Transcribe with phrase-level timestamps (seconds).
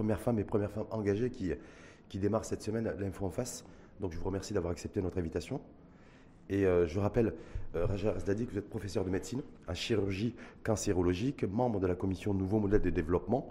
[0.00, 1.52] première femme et première femme engagée qui,
[2.08, 3.66] qui démarre cette semaine l'Info en face.
[4.00, 5.60] Donc je vous remercie d'avoir accepté notre invitation.
[6.48, 7.34] Et euh, je rappelle,
[7.76, 11.96] euh, Raja Razdadi, que vous êtes professeur de médecine en chirurgie cancérologique, membre de la
[11.96, 13.50] commission Nouveau Modèle de Développement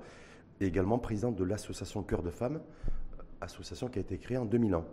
[0.60, 2.62] et également président de l'association Cœur de Femmes,
[3.42, 4.78] association qui a été créée en 2001.
[4.80, 4.88] Donc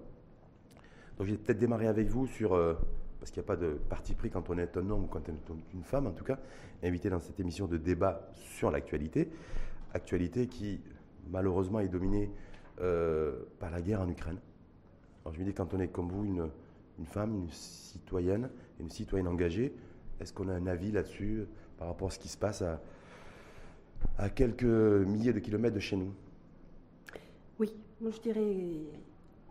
[1.20, 2.74] je vais peut-être démarrer avec vous sur, euh,
[3.18, 5.22] parce qu'il n'y a pas de parti pris quand on est un homme ou quand
[5.26, 6.38] on est une femme en tout cas,
[6.82, 9.30] invité dans cette émission de débat sur l'actualité.
[9.94, 10.82] Actualité qui
[11.30, 12.30] malheureusement est dominée
[12.78, 14.38] par la guerre en Ukraine.
[15.24, 18.48] Alors je me dis, quand on est comme vous, une, femme, une citoyenne,
[18.78, 19.74] une citoyenne engagée.
[20.20, 21.46] Est-ce qu'on a un avis là-dessus
[21.78, 22.80] par rapport à ce qui se passe à,
[24.18, 26.12] à quelques milliers de kilomètres de chez nous?
[27.58, 28.54] Oui, moi je dirais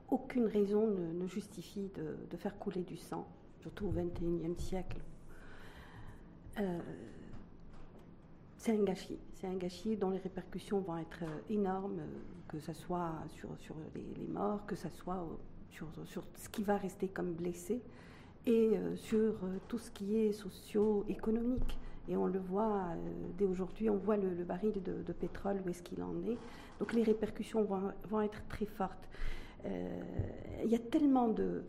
[0.10, 3.28] aucune raison ne, justifie de, faire couler du sang,
[3.60, 4.98] surtout au XXIe siècle.
[6.60, 6.80] Euh,
[8.66, 12.02] c'est un gâchis, c'est un gâchis dont les répercussions vont être énormes,
[12.48, 15.24] que ce soit sur, sur les, morts, que ce soit
[15.70, 15.88] sur,
[16.36, 17.80] ce qui va rester comme blessé
[18.48, 21.78] et euh, sur euh, tout ce qui est socio-économique.
[22.08, 22.96] Et on le voit euh,
[23.38, 26.38] dès aujourd'hui, on voit le, baril de, pétrole, où est-ce qu'il en est.
[26.80, 27.64] Donc les répercussions
[28.10, 29.08] vont, être très fortes.
[29.64, 31.64] Il y a tellement de...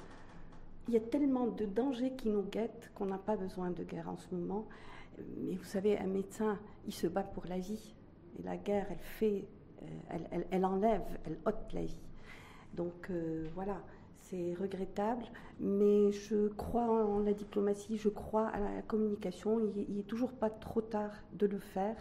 [0.88, 4.08] Il y a tellement de dangers qui nous guettent qu'on n'a pas besoin de guerre
[4.08, 4.66] en ce moment.
[5.38, 7.94] Mais vous savez, un médecin, il se bat pour la vie.
[8.38, 9.44] Et la guerre, elle fait,
[10.10, 12.00] elle, elle enlève, elle ôte la vie.
[12.74, 13.10] Donc
[13.54, 13.80] voilà,
[14.28, 15.24] c'est regrettable,
[15.60, 19.60] mais je crois en la diplomatie, je crois à la communication.
[19.60, 21.96] Il n'est toujours pas trop tard de le faire.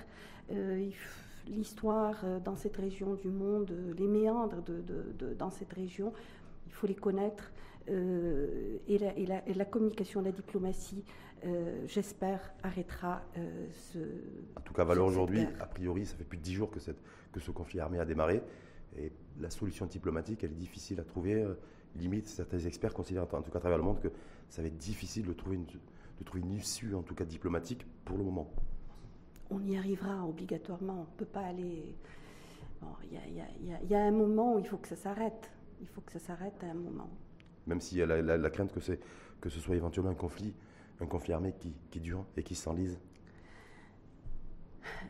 [0.52, 0.90] Euh,
[1.48, 4.64] l'histoire euh, dans cette région du monde, euh, les méandres
[5.38, 6.14] dans cette région,
[6.66, 7.52] il faut les connaître.
[7.88, 11.04] et, la, communication, la diplomatie,
[11.88, 13.22] j'espère, arrêtera
[13.72, 14.00] ce.
[14.58, 17.02] En tout cas, valeur aujourd'hui, a priori, ça fait plus de dix jours que, cette,
[17.32, 18.42] que ce conflit armé a démarré.
[18.98, 21.46] Et la solution diplomatique, elle est difficile à trouver
[21.96, 24.10] limite, certains experts considèrent, en tout cas à travers le monde, que
[24.50, 27.86] ça va être difficile de trouver une, de trouver une issue, en tout cas diplomatique,
[28.04, 28.50] pour le moment.
[29.50, 30.94] On y arrivera obligatoirement.
[30.94, 31.96] On ne peut pas aller.
[33.12, 35.52] Il y, a un moment où il faut que ça s'arrête.
[35.82, 37.10] Il faut que ça s'arrête à un moment.
[37.66, 38.80] Même s'il y a la, crainte que,
[39.42, 40.54] que ce soit éventuellement un conflit,
[41.02, 43.00] un conflit armé qui, qui dure et qui s'enlise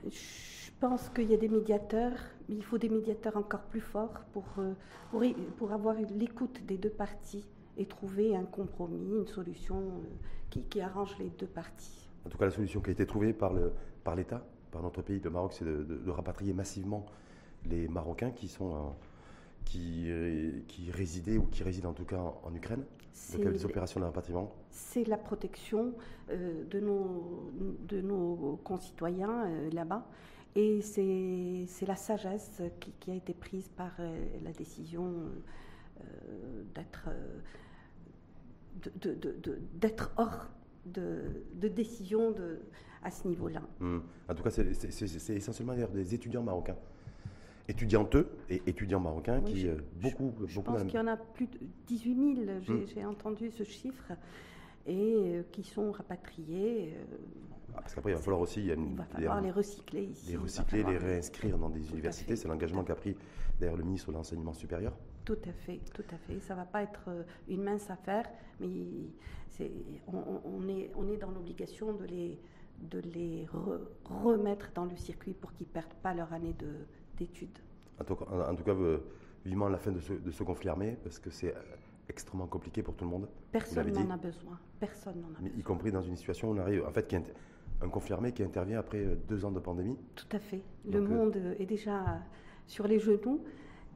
[0.10, 4.22] je pense qu'il y a des médiateurs, mais il faut des médiateurs encore plus forts
[4.34, 4.74] pour, euh,
[5.12, 5.22] pour,
[5.58, 7.46] pour avoir l'écoute des deux parties
[7.78, 10.08] et trouver un compromis, une solution euh,
[10.50, 12.10] qui, qui, arrange les deux parties.
[12.26, 14.16] En tout cas, la solution qui a été trouvée par l'État, par,
[14.72, 17.06] par notre pays, le Maroc, c'est de, rapatrier massivement
[17.66, 18.94] les Marocains qui sont
[19.64, 22.84] qui, euh, qui résidaient ou qui résident en tout cas en, Ukraine.
[23.40, 24.54] Les opérations de rapatriement.
[24.70, 25.94] C'est la protection
[26.30, 27.52] de, nos,
[27.88, 30.06] de nos concitoyens là-bas.
[30.56, 32.62] Et c'est la sagesse
[33.00, 35.14] qui, a été prise par euh, la décision
[36.00, 37.10] euh, d'être
[39.74, 40.50] d'être hors
[40.86, 42.60] de, décision de,
[43.04, 43.62] à ce niveau-là.
[43.80, 44.00] Hmm.
[44.30, 46.76] En tout cas, c'est essentiellement des étudiants marocains.
[47.68, 48.18] Étudiantes
[48.50, 52.36] et étudiants marocains qui, euh, beaucoup, je pense qu'il y en a plus de 18
[52.36, 53.10] 000, j'ai hmm.
[53.10, 54.12] entendu ce chiffre,
[54.86, 56.94] et qui sont rapatriés.
[57.74, 58.66] Ah, parce qu'après, il va falloir aussi.
[58.66, 60.32] Il, va falloir les, recycler ici.
[60.32, 62.36] Les recycler, les réinscrire dans des universités.
[62.36, 63.16] C'est l'engagement qu'a pris
[63.60, 64.94] d'ailleurs le ministre de l'Enseignement supérieur.
[65.26, 66.40] Tout à fait, tout à fait.
[66.40, 68.68] Ça ne va pas être euh, une mince affaire, mais
[70.08, 72.40] on, est, on est dans l'obligation de les,
[72.82, 73.48] de les
[74.04, 76.54] remettre dans le circuit pour qu'ils ne perdent pas leur année
[77.18, 77.58] d'études.
[78.00, 78.76] En, en, tout cas,
[79.46, 81.54] vivement la fin de ce, de ce conflit armé, parce que c'est
[82.10, 83.28] extrêmement compliqué pour tout le monde.
[83.52, 84.60] Personne n'en a besoin.
[84.80, 85.58] Personne n'en a besoin.
[85.58, 87.16] Y compris dans une situation où on arrive, en fait, qui,
[87.82, 90.62] un confirmé qui intervient après euh, deux ans de pandémie Tout à fait.
[90.90, 92.20] le euh, monde est déjà
[92.68, 93.42] sur les genoux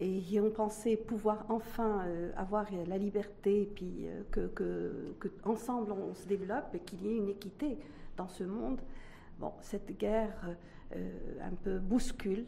[0.01, 5.11] et on pensait pouvoir enfin euh, avoir la liberté et puis que, que,
[5.43, 7.77] ensemble on se développe et qu'il y ait une équité
[8.15, 8.79] dans ce monde.
[9.39, 10.55] Bon, cette guerre
[10.91, 12.45] un peu bouscule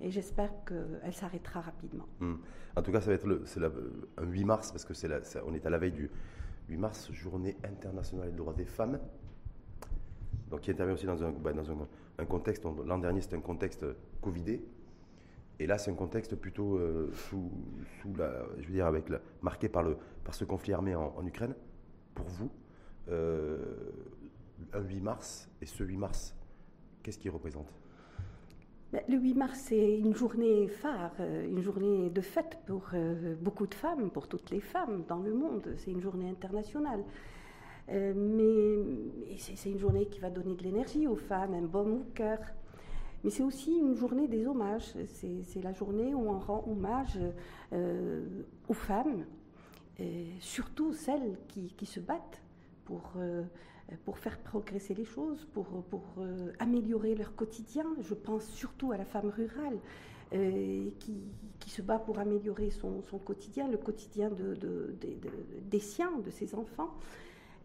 [0.00, 2.06] et j'espère qu'elle s'arrêtera rapidement.
[2.20, 2.36] Hmm.
[2.76, 3.44] En tout cas, ça va être le,
[4.16, 5.08] un 8 mars parce que c'est
[5.46, 6.10] on est à la veille du
[6.68, 8.98] 8 mars, journée internationale des droits des femmes
[10.50, 13.86] donc qui intervient aussi dans un, bah, dans un, contexte, l'an dernier c'était un contexte
[14.20, 14.62] Covidé,
[15.58, 17.50] et là c'est un contexte plutôt euh, sous,
[18.00, 19.06] sous, la, je veux dire, avec
[19.40, 21.54] marqué par, le, par ce conflit armé en, Ukraine.
[22.14, 22.50] Pour vous,
[23.08, 23.58] euh,
[24.74, 26.34] un 8 mars, et ce 8 mars,
[27.02, 27.72] qu'est-ce qu'il représente?
[28.92, 32.90] Le 8 mars, c'est une journée phare, euh, une journée de fête pour
[33.40, 35.74] beaucoup de femmes, pour toutes les femmes dans le monde.
[35.76, 37.04] C'est une journée internationale.
[37.92, 42.04] Euh, mais c'est une journée qui va donner de l'énergie aux femmes, un baume au
[42.14, 42.38] cœur.
[43.24, 44.94] Mais c'est aussi une journée des hommages.
[45.06, 47.18] C'est la journée où on rend hommage
[47.72, 48.24] euh,
[48.68, 49.24] aux femmes,
[50.40, 52.40] surtout celles qui, se battent
[52.86, 53.42] pour, euh,
[54.04, 57.84] pour faire progresser les choses, pour, pour euh, améliorer leur quotidien.
[58.00, 59.78] Je pense surtout à la femme rurale.
[61.00, 61.24] qui,
[61.58, 64.94] qui, se bat pour améliorer son, son quotidien, le quotidien de, de,
[65.72, 66.94] des siens, de ses enfants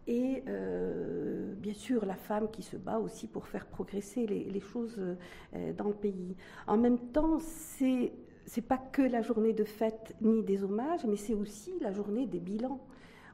[0.06, 4.96] et euh, bien sûr la femme qui se bat aussi pour faire progresser les, choses
[4.98, 6.36] euh, dans le pays.
[6.66, 8.12] En même temps, c'est
[8.48, 12.26] c'est pas que la journée de fête ni des hommages, mais c'est aussi la journée
[12.26, 12.80] des bilans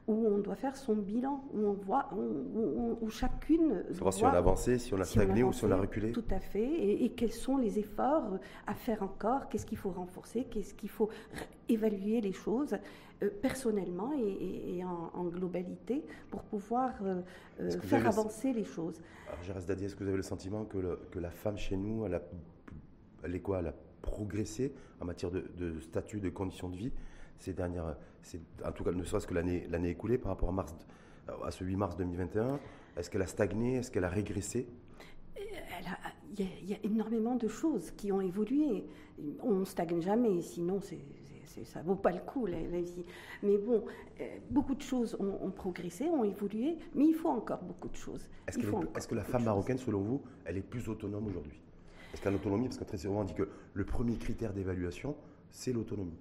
[0.07, 3.83] où on doit faire son bilan, où on voit, où, chacune.
[3.91, 6.11] Savoir si on a avancé, si on a stagné ou si on a reculé.
[6.11, 7.03] Tout à fait.
[7.03, 9.47] Et, quels sont les efforts à faire encore?
[9.47, 10.45] Qu'est-ce qu'il faut renforcer?
[10.49, 11.09] Qu'est-ce qu'il faut
[11.69, 12.75] évaluer les choses
[13.21, 17.21] euh, personnellement et, en, globalité pour pouvoir euh,
[17.61, 18.99] euh, faire avancer les choses?
[19.27, 22.05] Alors, Gérard Dadi, est-ce que vous avez le sentiment que, que la femme chez nous,
[22.05, 22.21] elle, a,
[23.23, 23.59] elle est quoi?
[23.59, 26.91] Elle a progressé en matière de, de statut, de conditions de vie?
[27.39, 27.95] Ces dernières,
[28.65, 30.73] en tout cas ne serait-ce que l'année, l'année écoulée par rapport à, mars,
[31.43, 32.59] à ce 8 mars 2021
[32.97, 34.67] Est-ce qu'elle a stagné Est-ce qu'elle a régressé?
[36.37, 38.85] Il y, a énormément de choses qui ont évolué.
[39.41, 40.97] On ne stagne jamais, sinon c'est,
[41.63, 43.05] ça ne vaut pas le coup la, vie.
[43.43, 43.83] Mais bon,
[44.19, 48.27] euh, beaucoup de choses ont, progressé, ont évolué, mais il faut encore beaucoup de choses.
[48.47, 51.61] Est-ce, que, est-ce que, la femme marocaine, selon vous, elle est plus autonome aujourd'hui?
[52.13, 55.15] Est-ce qu'elle a l'autonomie Parce que très souvent on dit que le premier critère d'évaluation,
[55.53, 56.17] c'est l'autonomie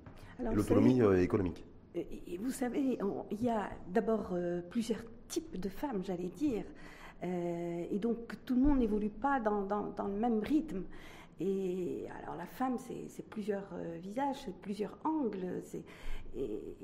[0.50, 1.64] l'autonomie euh, économique.
[1.94, 2.98] Et vous savez,
[3.30, 6.64] il y a d'abord euh, plusieurs types de femmes, j'allais dire.
[7.22, 10.84] Euh, et donc tout le monde n'évolue pas dans, dans, le même rythme.
[11.38, 13.68] Et alors la femme, c'est plusieurs
[14.00, 15.62] visages, c'est plusieurs angles.
[16.36, 16.76] Et,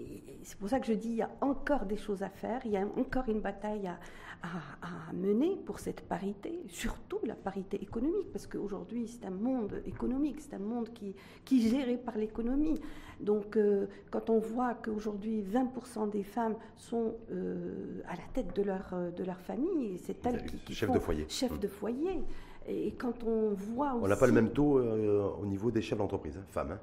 [0.43, 2.73] c'est pour ça que je dis, il y a encore des choses à faire, il
[2.73, 3.99] y a encore une bataille à,
[4.43, 10.41] à, mener pour cette parité, surtout la parité économique, parce qu'aujourd'hui c'est un monde économique,
[10.41, 11.15] c'est un monde qui,
[11.45, 12.81] qui est géré par l'économie.
[13.21, 18.63] Donc euh, quand on voit qu'aujourd'hui 20% des femmes sont euh, à la tête de
[18.63, 21.27] leur, de leur famille, c'est elles qui, qui chef de foyer.
[21.29, 21.59] Chef mmh.
[21.59, 22.23] de foyer.
[22.69, 24.05] Et quand on voit aussi...
[24.05, 26.73] On n'a pas le même taux euh, au niveau des chefs d'entreprise, hein, femmes.
[26.73, 26.81] Hein.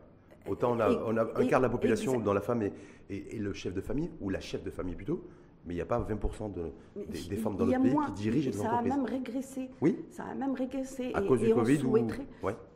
[0.48, 3.54] Autant on a, on a un quart de la population dans la femme est, le
[3.54, 5.26] chef de famille, ou la chef de famille plutôt,
[5.66, 6.72] mais il n'y a pas 20% de,
[7.08, 8.92] des, femmes dans le pays qui dirigent les entreprises.
[8.92, 9.70] Ça a même régressé.
[9.82, 10.06] Oui.
[10.12, 11.12] Ça a même régressé.
[11.14, 11.98] À cause du Covid ou...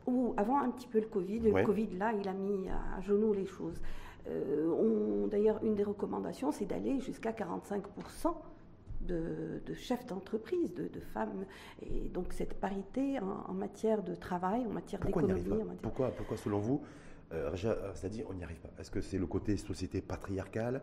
[0.08, 0.34] ou...
[0.38, 1.40] avant un petit peu le Covid.
[1.40, 3.80] Le Covid, là, il a mis à genoux les choses.
[4.28, 7.84] Euh, D'ailleurs, une des recommandations, c'est d'aller jusqu'à 45%
[9.02, 11.46] de, de, chefs d'entreprise, de, femmes.
[11.82, 15.44] Et donc cette parité en, matière de travail, en matière d'économie.
[15.82, 16.82] Pourquoi, pourquoi, selon vous,
[17.34, 17.52] euh,
[17.94, 18.70] c'est-à-dire on n'y arrive pas.
[18.80, 20.82] Est-ce que c'est le côté société patriarcale.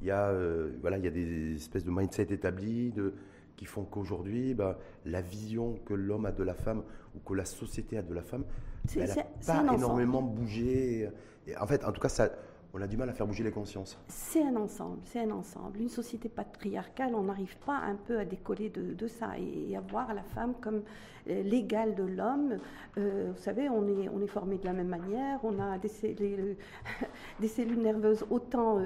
[0.00, 3.14] Il y, a, euh, voilà, il y a des espèces de mindset établis de,
[3.56, 6.82] qui font qu'aujourd'hui, bah, la vision que l'homme a de la femme
[7.14, 8.44] ou que la société a de la femme,
[8.96, 11.08] elle n'a pas énormément bougé.
[11.46, 12.30] Et en fait, en tout cas, ça,
[12.74, 13.96] on a du mal à faire bouger les consciences.
[14.08, 15.78] C'est un ensemble, c'est un ensemble.
[15.80, 20.12] Une société patriarcale, on n'arrive pas un peu à décoller de, ça et, à voir
[20.12, 20.82] la femme comme
[21.28, 22.58] euh, l'égale de l'homme.
[22.98, 25.88] Euh, vous savez, on est, on est formé de la même manière, on a des,
[25.88, 26.56] cellules,
[27.40, 28.80] des cellules nerveuses, autant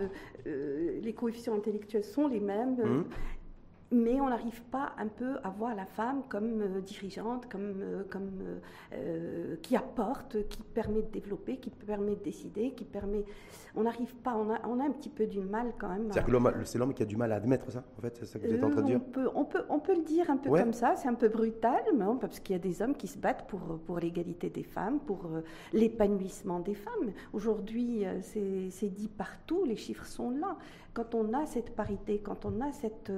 [0.46, 2.76] euh, les coefficients intellectuels sont les mêmes.
[2.76, 3.05] Mmh
[3.90, 8.02] mais on n'arrive pas un peu à voir la femme comme euh, dirigeante, comme, euh,
[8.11, 8.31] comme
[8.93, 13.25] euh, qui apporte, qui permet de développer, qui permet de décider, qui permet.
[13.75, 16.11] On n'arrive pas, on a, on a un petit peu du mal quand même.
[16.12, 18.38] C'est-à-dire que c'est l'homme qui a du mal à admettre ça, en fait, c'est ça
[18.38, 20.30] que vous êtes en train de dire on peut, on peut, on peut le dire
[20.30, 22.95] un peu comme ça, c'est un peu brutal, mais parce qu'il y a des hommes
[22.95, 25.30] qui se battent pour, pour l'égalité des femmes, pour
[25.73, 27.12] l'épanouissement des femmes.
[27.33, 30.57] Aujourd'hui, c'est dit partout, les chiffres sont là
[30.95, 33.12] quand on a cette parité, quand on a cette,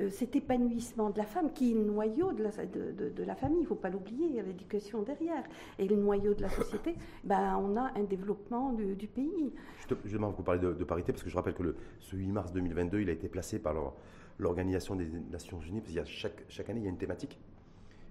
[0.00, 3.34] euh, cet épanouissement de la femme, qui est le noyau de la, de, de, la
[3.34, 5.44] famille, il ne faut pas l'oublier, il y a l'éducation derrière,
[5.78, 9.52] et le noyau de la société, ben, on a un développement du, pays.
[10.04, 13.00] Justement, vous parlez de, parité, parce que je rappelle que le, ce 8 mars 2022,
[13.00, 13.74] il a été placé par
[14.38, 16.98] l'Organisation des Nations Unies, parce qu'il y a chaque, chaque année, il y a une
[16.98, 17.38] thématique.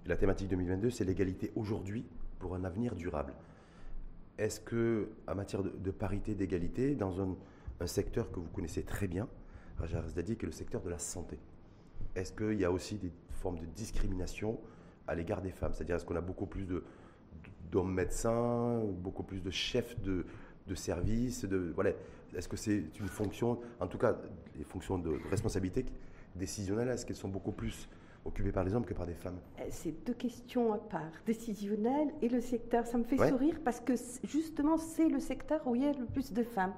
[0.04, 2.04] Et la thématique 2022, c'est l'égalité aujourd'hui
[2.38, 3.34] pour un avenir durable.
[4.38, 7.34] Est-ce que, en matière de parité, d'égalité, dans un
[7.80, 9.28] un secteur que vous connaissez très bien,
[9.78, 11.38] Raja Razdadi, qui est le secteur de la santé.
[12.14, 14.58] Est-ce qu'il y a aussi des formes de discrimination
[15.06, 15.72] à l'égard des femmes?
[15.74, 16.66] C'est-à-dire, est-ce qu'on a beaucoup plus
[17.70, 20.24] d'hommes médecins, beaucoup plus de chefs de,
[20.66, 21.90] de services de, voilà.
[22.34, 24.16] Est-ce que c'est une fonction, en tout cas,
[24.56, 25.84] les fonctions de responsabilité
[26.34, 27.88] décisionnelle, est-ce qu'elles sont beaucoup plus
[28.24, 29.38] occupées par les hommes que par des femmes?
[29.60, 32.86] Euh, C'est deux questions à part, décisionnelle et le secteur.
[32.86, 36.06] Ça me fait sourire parce que justement, c'est le secteur où il y a le
[36.06, 36.74] plus de femmes.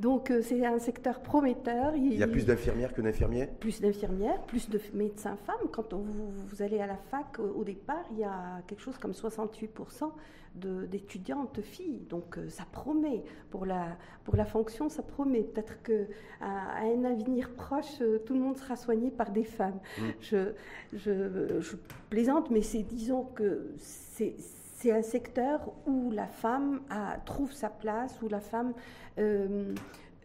[0.00, 1.94] Donc euh, c'est un secteur prometteur.
[1.94, 3.48] Il y a plus d'infirmières que d'infirmiers?
[3.60, 5.68] Plus d'infirmières, plus de médecins femmes.
[5.70, 10.10] Quand vous, allez à la fac, au, départ, il y a quelque chose comme 68%
[10.54, 12.06] d'étudiantes filles.
[12.08, 13.22] Donc euh, ça promet.
[13.50, 15.42] Pour la, pour la fonction, ça promet.
[15.42, 15.94] Peut-être qu'à
[16.40, 19.80] à un avenir proche, euh, tout le monde sera soigné par des femmes.
[19.98, 20.02] Mm.
[20.22, 20.52] Je,
[20.94, 21.76] je, je,
[22.08, 24.34] plaisante, mais c'est disons que c'est
[24.80, 28.72] c'est un secteur où la femme a, trouve sa place, où la femme
[29.18, 29.74] euh,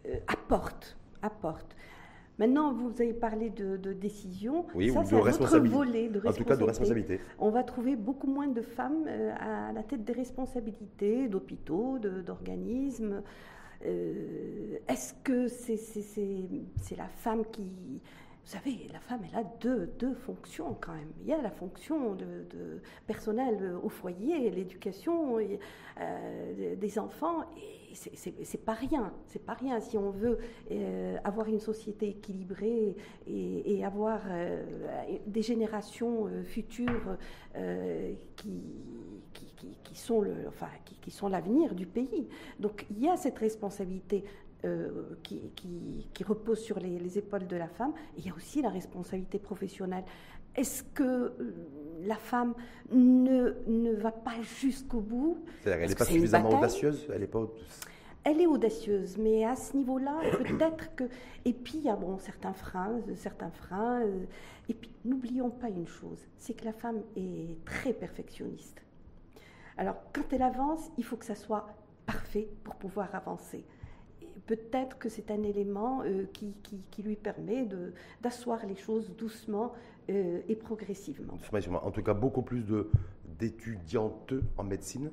[0.07, 1.75] euh, apporte, apporte.
[2.39, 4.65] Maintenant, vous avez parlé de, décision.
[4.73, 6.27] Oui, ça, c'est un autre volet de responsabilité.
[6.29, 7.19] En tout cas, de responsabilité.
[7.39, 13.23] On va trouver beaucoup moins de femmes euh, à la tête des responsabilités d'hôpitaux, d'organismes.
[13.81, 18.01] Est-ce que c'est la femme qui
[18.45, 21.11] vous savez, la femme, elle a deux, deux fonctions quand même.
[21.21, 27.95] Il y a la fonction de, de personnelle au foyer, l'éducation euh, des enfants, et
[27.95, 29.11] c'est pas rien.
[29.25, 30.37] C'est pas rien si on veut
[30.69, 34.63] euh, avoir une société équilibrée et, avoir euh,
[35.25, 37.17] des générations futures
[38.35, 38.61] qui,
[39.83, 40.67] qui, sont le, enfin,
[41.01, 42.27] qui sont l'avenir du pays.
[42.59, 44.23] Donc il y a cette responsabilité.
[44.65, 44.89] Euh,
[45.23, 47.93] qui, qui, repose sur les, épaules de la femme.
[48.17, 50.03] il y a aussi la responsabilité professionnelle.
[50.55, 51.33] Est-ce que euh,
[52.03, 52.53] la femme
[52.91, 55.43] ne, ne va pas jusqu'au bout?
[55.65, 57.07] Elle n'est pas suffisamment audacieuse?
[57.13, 57.47] Elle est pas
[58.27, 61.03] elle est audacieuse, mais à ce niveau-là, peut-être que.
[61.45, 64.01] Et puis, il y a bon, certains freins, certains freins.
[64.01, 64.25] Euh,
[64.67, 68.81] et puis, n'oublions pas une chose c'est que la femme est très perfectionniste.
[69.77, 71.67] Alors, quand elle avance, il faut que ça soit
[72.05, 73.63] parfait pour pouvoir avancer
[74.45, 77.67] peut-être que c'est un élément euh, qui, lui permet
[78.21, 79.73] d'asseoir les choses doucement
[80.09, 81.33] euh, et progressivement.
[81.81, 82.63] En tout cas, beaucoup plus
[83.37, 85.11] d'étudiantes en médecine,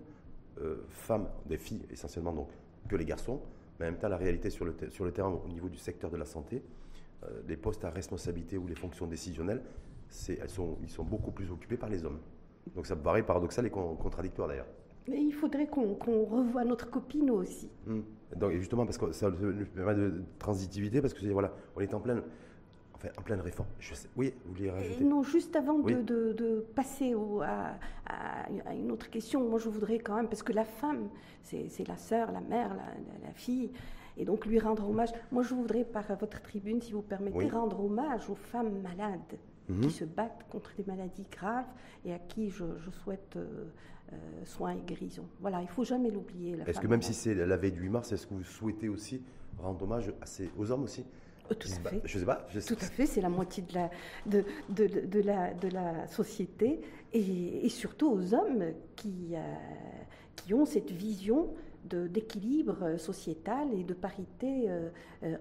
[0.61, 2.49] euh, femmes, des filles essentiellement donc,
[2.89, 3.41] que les garçons.
[3.81, 6.11] Mais en même temps, la réalité sur le, sur le terrain au niveau du secteur
[6.11, 6.63] de la santé,
[7.47, 9.63] les postes à responsabilité ou les fonctions décisionnelles,
[10.29, 12.19] elles sont, ils sont beaucoup plus occupés par les hommes.
[12.75, 14.67] Donc ça me paraît paradoxal et contradictoire d'ailleurs.
[15.09, 15.95] Mais il faudrait qu'on
[16.25, 17.69] revoie notre copine aussi.
[17.87, 18.03] Hmm.
[18.37, 22.01] Donc, justement, parce que ça nous permet de transitivité, parce que voilà, on est en
[22.01, 22.23] pleine,
[22.95, 23.69] enfin, en pleine réforme.
[23.79, 29.49] Je sais, oui, vous vouliez rajouter Non, juste avant de, passer à, une autre question,
[29.49, 31.09] moi je voudrais quand même, parce que la femme,
[31.43, 32.75] c'est la sœur, la mère,
[33.23, 33.71] la, fille,
[34.17, 35.11] et donc lui rendre hommage.
[35.31, 39.73] Moi je voudrais, par votre tribune, si vous permettez, rendre hommage aux femmes malades qui
[39.73, 39.91] mhm.
[39.91, 41.69] se battent contre des maladies graves
[42.05, 42.65] et à qui je,
[43.05, 43.37] souhaite.
[43.37, 43.65] Euh,
[44.13, 45.25] euh, soins et guérison.
[45.41, 46.57] Voilà, il faut jamais l'oublier.
[46.67, 49.23] Est-ce que même si c'est la veille du 8 mars, est-ce que vous souhaitez aussi
[49.59, 50.13] rendre hommage
[50.57, 51.05] aux hommes aussi?
[51.51, 52.01] Oh, tout à fait.
[52.05, 52.47] Je sais pas.
[52.67, 53.91] Tout à fait, c'est la moitié de la,
[54.27, 56.81] de, de, de, la, de la société
[57.13, 59.41] et, et surtout aux hommes qui, euh,
[60.37, 61.55] qui ont cette vision
[61.85, 64.89] d'équilibre sociétal et de parité euh,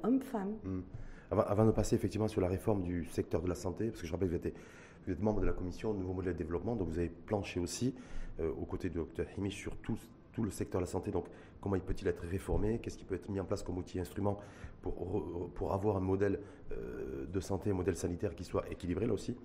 [0.03, 0.55] homme-femme.
[0.63, 0.81] Hmm.
[1.29, 4.07] Avant, avant, de passer effectivement sur la réforme du secteur de la santé, parce que
[4.07, 4.55] je rappelle que vous êtes,
[5.05, 7.95] vous êtes membre de la commission Nouveau Modèle de Développement, donc vous avez planché aussi
[8.39, 9.97] euh, aux côtés du Dr Himi sur tout,
[10.31, 11.11] tout, le secteur de la santé.
[11.11, 11.25] Donc,
[11.59, 12.79] comment il peut-il être réformé?
[12.79, 14.39] Qu'est-ce qui peut être mis en place comme outil instrument
[14.81, 16.39] pour, pour avoir un modèle
[16.71, 19.35] euh, de santé, un modèle sanitaire qui soit équilibré là aussi,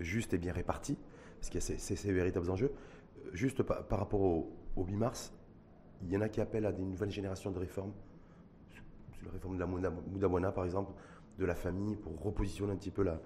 [0.00, 0.98] juste et bien réparti
[1.36, 2.72] Parce qu'il y a ces, véritables enjeux.
[3.18, 5.32] Euh, juste par, rapport au, 8 mars,
[6.02, 7.92] il y en a qui appellent à des nouvelles générations de réformes.
[9.24, 10.92] La réforme de la Moudamona, par exemple,
[11.38, 13.20] de la famille, pour repositionner un petit peu la,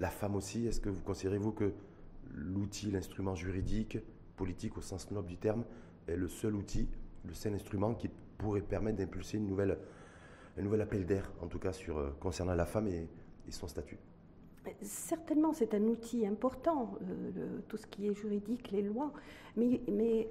[0.00, 0.66] la femme aussi.
[0.66, 1.72] Est-ce que vous considérez-vous que
[2.34, 3.98] l'outil, l'instrument juridique,
[4.36, 5.64] politique au sens noble du terme
[6.06, 6.88] est le seul outil,
[7.26, 12.10] le seul instrument qui pourrait permettre d'impulser un nouvel appel d'air, en tout cas euh,
[12.20, 13.08] concernant la femme et,
[13.50, 13.98] son statut?
[14.82, 19.12] Certainement, c'est un outil important, euh, tout ce qui est juridique, les lois,
[19.56, 20.28] mais, mais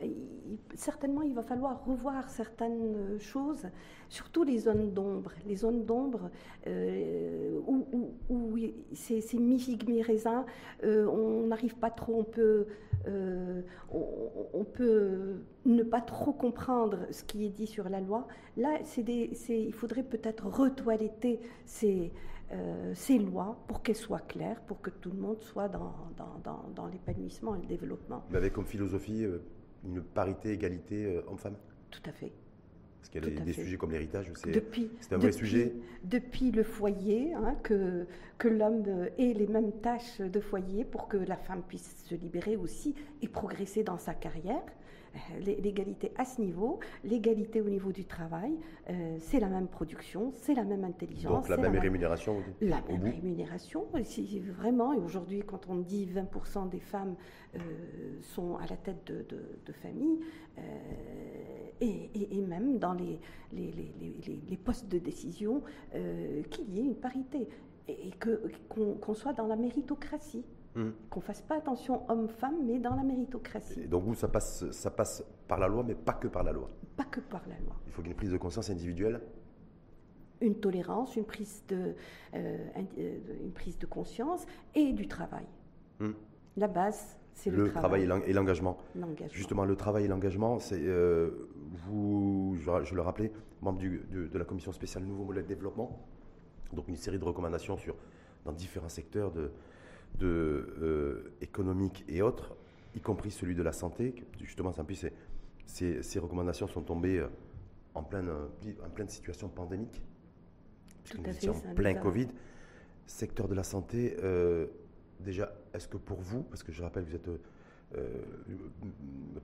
[0.75, 3.67] certainement il va falloir revoir certaines choses,
[4.09, 5.31] surtout les zones d'ombre.
[5.45, 6.29] Les zones d'ombre
[6.67, 8.57] euh, où,
[8.93, 10.45] c'est mi-figue, mi-raisin,
[10.83, 12.67] on n'arrive pas trop, on peut
[13.07, 13.61] euh,
[14.53, 18.27] on, peut ne pas trop comprendre ce qui est dit sur la loi.
[18.57, 22.11] Là, il faudrait peut-être retoiletter ces,
[22.51, 25.93] euh, ces lois pour qu'elles soient claires, pour que tout le monde soit dans,
[26.75, 28.23] dans, l'épanouissement et le développement.
[28.29, 29.39] Mais avec comme philosophie euh,
[29.85, 31.55] une parité, égalité homme-femme?
[31.91, 32.31] Tout à fait.
[32.99, 35.73] Parce qu'il y a des, sujets comme l'héritage, c'est un vrai sujet.
[36.03, 38.05] Depuis le foyer, hein, que,
[38.37, 38.83] que l'homme
[39.17, 43.27] ait les mêmes tâches de foyer pour que la femme puisse se libérer aussi et
[43.27, 44.63] progresser dans sa carrière.
[45.17, 48.53] Euh, l'égalité à ce niveau, l'égalité au niveau du travail,
[48.89, 51.47] euh, c'est la même production, c'est la même intelligence.
[51.47, 53.85] Donc la même rémunération La même rémunération.
[54.57, 57.15] vraiment, et aujourd'hui, quand on dit 20% des femmes
[57.55, 57.59] euh,
[58.21, 59.25] sont à la tête de,
[59.65, 60.19] de, famille,
[61.81, 63.19] et, même dans les,
[63.53, 65.61] les, postes de décision,
[66.49, 67.47] qu'il y ait une parité
[67.87, 68.11] et
[68.69, 70.43] qu'on soit dans la méritocratie.
[70.77, 70.91] Hmm.
[71.09, 73.81] Qu'on fasse pas attention homme-femme, mais dans la méritocratie.
[73.81, 76.51] Et donc vous, ça passe, ça passe par la loi, mais pas que par la
[76.51, 76.69] loi.
[76.95, 77.75] Pas que par la loi.
[77.87, 79.19] Il faut qu'il y ait une prise de conscience individuelle.
[80.39, 81.95] Une tolérance, une prise de,
[82.35, 82.67] euh,
[82.99, 85.47] euh, une prise de conscience et du travail.
[85.99, 86.11] Hmm.
[86.57, 88.03] La base, c'est le, le, travail.
[88.27, 88.77] et l'engagement.
[89.31, 91.49] Justement, le travail et l'engagement, c'est euh,
[91.87, 93.31] vous, je, le rappelais,
[93.61, 96.05] membre du, de, de, la commission spéciale Nouveau Modèle de Développement.
[96.71, 97.95] Donc une série de recommandations sur
[98.45, 99.51] dans différents secteurs de,
[100.15, 102.55] de, euh, économiques et autres,
[102.95, 104.15] y compris celui de la santé.
[104.41, 104.73] Justement,
[105.65, 107.27] ces, ces, recommandations sont tombées euh,
[107.93, 110.01] en pleine, euh, en pleine situation pandémique,
[111.03, 112.27] puisque en plein Covid.
[113.05, 114.17] Secteur de la santé,
[115.21, 117.29] déjà, est-ce que pour vous, parce que je rappelle que vous êtes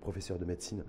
[0.02, 0.84] professeur de médecine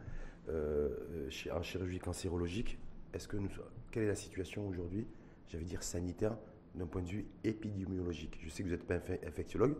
[0.48, 2.76] en chirurgie cancérologique,
[3.12, 3.48] est-ce que nous,
[3.92, 5.06] quelle est la situation aujourd'hui,
[5.46, 6.36] j'allais dire sanitaire,
[6.74, 8.38] d'un point de vue épidémiologique.
[8.42, 9.74] Je sais que vous n'êtes pas infectiologue.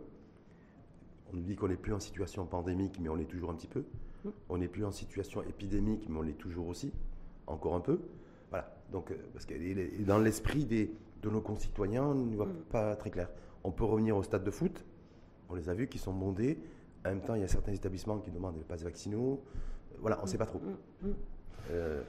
[1.31, 3.67] On nous dit qu'on n'est plus en situation pandémique, mais on l'est toujours un petit
[3.67, 3.83] peu.
[4.23, 4.29] Mm.
[4.49, 6.91] On n'est plus en situation épidémique, mais on l'est toujours aussi,
[7.47, 7.99] encore un peu.
[8.49, 8.75] Voilà.
[8.91, 12.63] Donc, euh, parce que dans l'esprit des, de nos concitoyens, on ne voit mm.
[12.69, 13.29] pas très clair.
[13.63, 14.85] On peut revenir au stade de foot.
[15.49, 16.59] On les a vus qui sont bondés.
[17.05, 19.43] En même temps, il y a certains établissements qui demandent des passes vaccinaux.
[19.99, 20.61] Voilà, on ne sait pas trop.
[21.71, 22.01] Euh,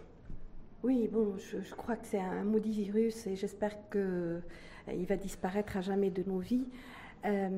[0.83, 4.41] oui, bon, je, crois que c'est un maudit virus et j'espère que
[4.93, 6.67] il va disparaître à jamais de nos vies.
[7.25, 7.49] Euh,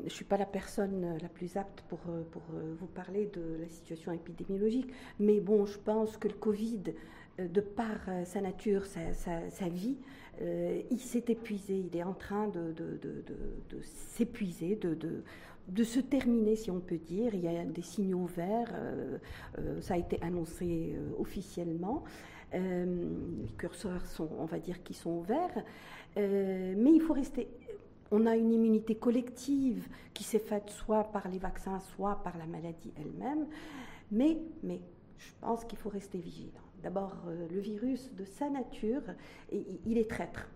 [0.00, 2.22] je ne suis pas la personne la plus apte pour, euh,
[2.54, 6.94] euh, vous parler de la situation épidémiologique, mais bon, je pense que le Covid,
[7.38, 9.96] de par sa nature, sa, vie,
[10.40, 12.74] il s'est épuisé, il est en train de,
[13.82, 17.36] s'épuiser, de, se terminer, si on peut dire.
[17.36, 18.74] Il y a des signaux verts,
[19.82, 22.02] ça a été annoncé officiellement.
[22.52, 25.62] Les curseurs sont, on va dire, qui sont verts.
[26.16, 27.48] Euh, mais il faut rester.
[28.10, 32.46] On a une immunité collective qui s'est faite soit par les vaccins, soit par la
[32.46, 33.46] maladie elle-même.
[34.10, 34.80] Mais, mais
[35.18, 36.62] je pense qu'il faut rester vigilant.
[36.82, 39.02] D'abord, euh, le virus, de sa nature,
[39.52, 40.48] il est traître.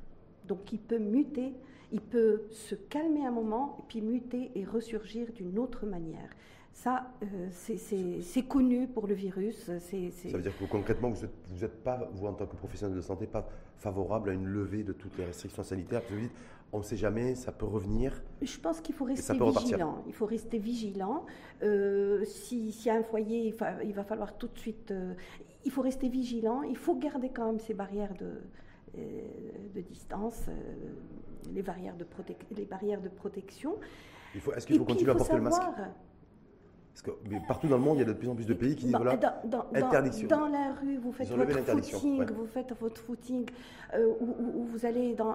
[0.47, 1.53] Donc il peut muter,
[1.93, 6.31] il peut se calmer un moment, puis muter et ressurgir d'une autre manière.
[6.73, 9.71] Ça, euh, c'est connu pour le virus.
[9.79, 11.27] Ça veut dire que concrètement, vous
[11.61, 14.93] n'êtes pas, vous en tant que professionnel de santé, pas favorable à une levée de
[14.93, 16.33] toutes les restrictions sanitaires vous dites,
[16.73, 18.23] on ne sait jamais, ça peut revenir.
[18.41, 20.03] Je pense qu'il faut rester vigilant.
[20.07, 21.27] Il faut rester vigilant.
[21.63, 23.55] Euh, S'il y a un foyer,
[23.85, 24.91] il, va falloir tout de suite.
[24.91, 25.13] Euh,
[25.67, 26.63] il faut rester vigilant.
[26.63, 28.41] Il faut garder quand même ces barrières de,
[29.75, 30.47] de distance,
[31.53, 32.07] les, barrières de
[32.57, 33.77] les barrières de protection.
[34.35, 35.63] Est-ce qu'il faut continuer à porter le masque
[36.93, 37.11] parce que
[37.49, 38.95] partout dans le monde, il y a de plus en plus de pays qui disent
[38.95, 40.29] voilà, dans, interdiction.
[40.29, 43.49] Dans, la rue, vous faites votre footing, vous faites votre footing,
[43.95, 45.35] euh, ou, vous allez dans,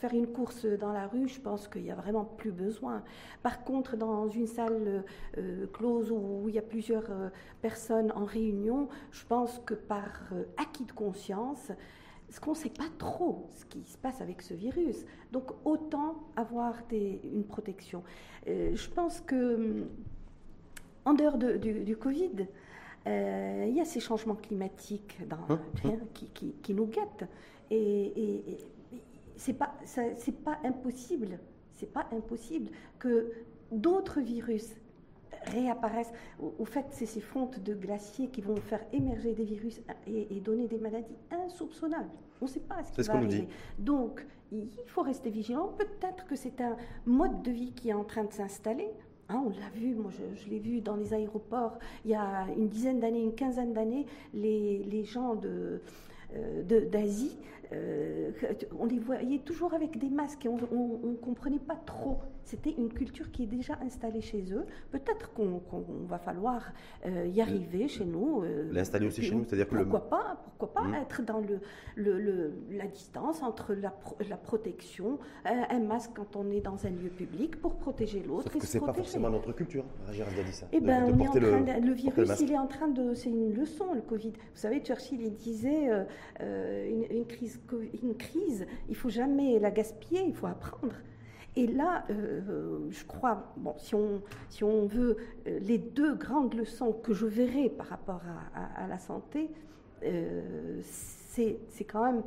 [0.00, 3.04] faire une course dans la rue, je pense qu'il n'y a vraiment plus besoin.
[3.44, 5.04] Par contre, dans une salle
[5.38, 7.28] euh, close où, il y a plusieurs euh,
[7.62, 10.24] personnes en réunion, je pense que par
[10.56, 11.70] acquis de conscience,
[12.30, 15.04] ce qu'on ne sait pas trop ce qui se passe avec ce virus.
[15.30, 18.02] Donc autant avoir des, une protection.
[18.44, 19.86] je pense que hum,
[21.04, 22.46] en dehors du, Covid,
[23.06, 25.98] euh, il y a ces changements climatiques dans, hein, hein.
[26.14, 27.28] qui, nous guettent.
[27.70, 28.58] Et, et,
[29.36, 31.38] c'est pas, c'est pas impossible,
[31.72, 33.32] c'est pas impossible que
[33.72, 34.76] d'autres virus
[35.46, 36.12] réapparaissent.
[36.40, 40.68] Au, fait, c'est ces fontes de glaciers qui vont faire émerger des virus et, donner
[40.68, 42.10] des maladies insoupçonnables.
[42.40, 43.48] On ne sait pas ce qui va arriver.
[43.78, 45.68] Donc, il faut rester vigilant.
[45.78, 48.88] Peut-être que c'est un mode de vie qui est en train de s'installer.
[49.28, 52.68] Hein, on l'a vu, moi je, l'ai vu dans les aéroports il y a une
[52.68, 55.78] dizaine d'années, une quinzaine d'années, les, gens euh,
[56.62, 57.36] d'Asie
[57.72, 58.30] euh,
[58.78, 62.18] on les voyait toujours avec des masques et on ne comprenait pas trop.
[62.44, 64.66] C'était une culture qui est déjà installée chez eux.
[64.90, 65.62] Peut-être qu'on
[66.06, 66.72] va falloir
[67.06, 68.42] euh, y arriver chez nous.
[68.42, 70.94] Euh, L'installer aussi chez nous, c'est-à-dire que pourquoi pas, pourquoi pas mmh.
[70.94, 71.60] être dans le,
[71.96, 73.94] le, la distance entre la,
[74.28, 78.52] la protection, un masque quand on est dans un lieu public pour protéger l'autre.
[78.52, 79.84] Sauf que c'est pas forcément notre culture.
[80.12, 80.66] Gérald a dit ça.
[80.72, 83.54] Eh ben, on est en train le, virus, il est en train de, c'est une
[83.54, 84.32] leçon le Covid.
[84.32, 85.88] Vous savez, Churchill il disait
[86.40, 87.53] une, une crise
[88.02, 90.94] une crise, il faut jamais la gaspiller, il faut apprendre.
[91.56, 97.12] Et là, je crois, bon, si on, si on veut, les deux grandes leçons que
[97.12, 98.22] je verrai par rapport
[98.54, 99.50] à, la santé,
[100.82, 102.22] c'est quand même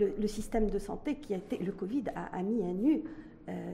[0.00, 3.02] le, système de santé qui a été, le Covid a, mis à nu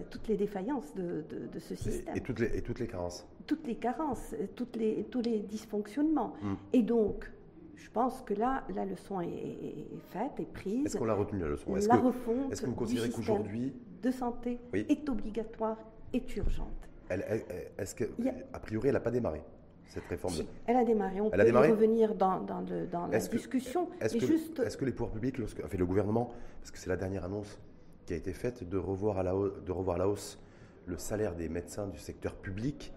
[0.09, 1.25] toutes les défaillances de,
[1.59, 2.17] ce système.
[2.17, 3.27] Et, toutes les, et toutes les carences.
[3.47, 6.33] Toutes les carences, toutes les, tous les dysfonctionnements.
[6.41, 6.55] Mm.
[6.73, 7.31] Et donc,
[7.77, 10.87] je pense que là, la leçon est, faite, est prise.
[10.87, 11.77] Est-ce qu'on l'a retenue la leçon?
[11.77, 15.79] Est-ce que, est que vous considérez qu'aujourd'hui de santé est obligatoire,
[16.13, 18.05] est urgente Est-ce que,
[18.53, 19.43] a priori, elle n'a pas démarré
[19.87, 20.35] cette réforme
[20.67, 21.21] Elle a démarré.
[21.21, 23.89] On peut y revenir dans, dans, dans la discussion.
[24.01, 24.59] Est-ce que, juste...
[24.59, 27.59] est que, les pouvoirs publics, lorsque, enfin, le gouvernement, parce que c'est la dernière annonce
[28.07, 30.39] qui a été faite de revoir à la hausse, de revoir la hausse
[30.87, 32.93] le salaire des médecins du secteur public,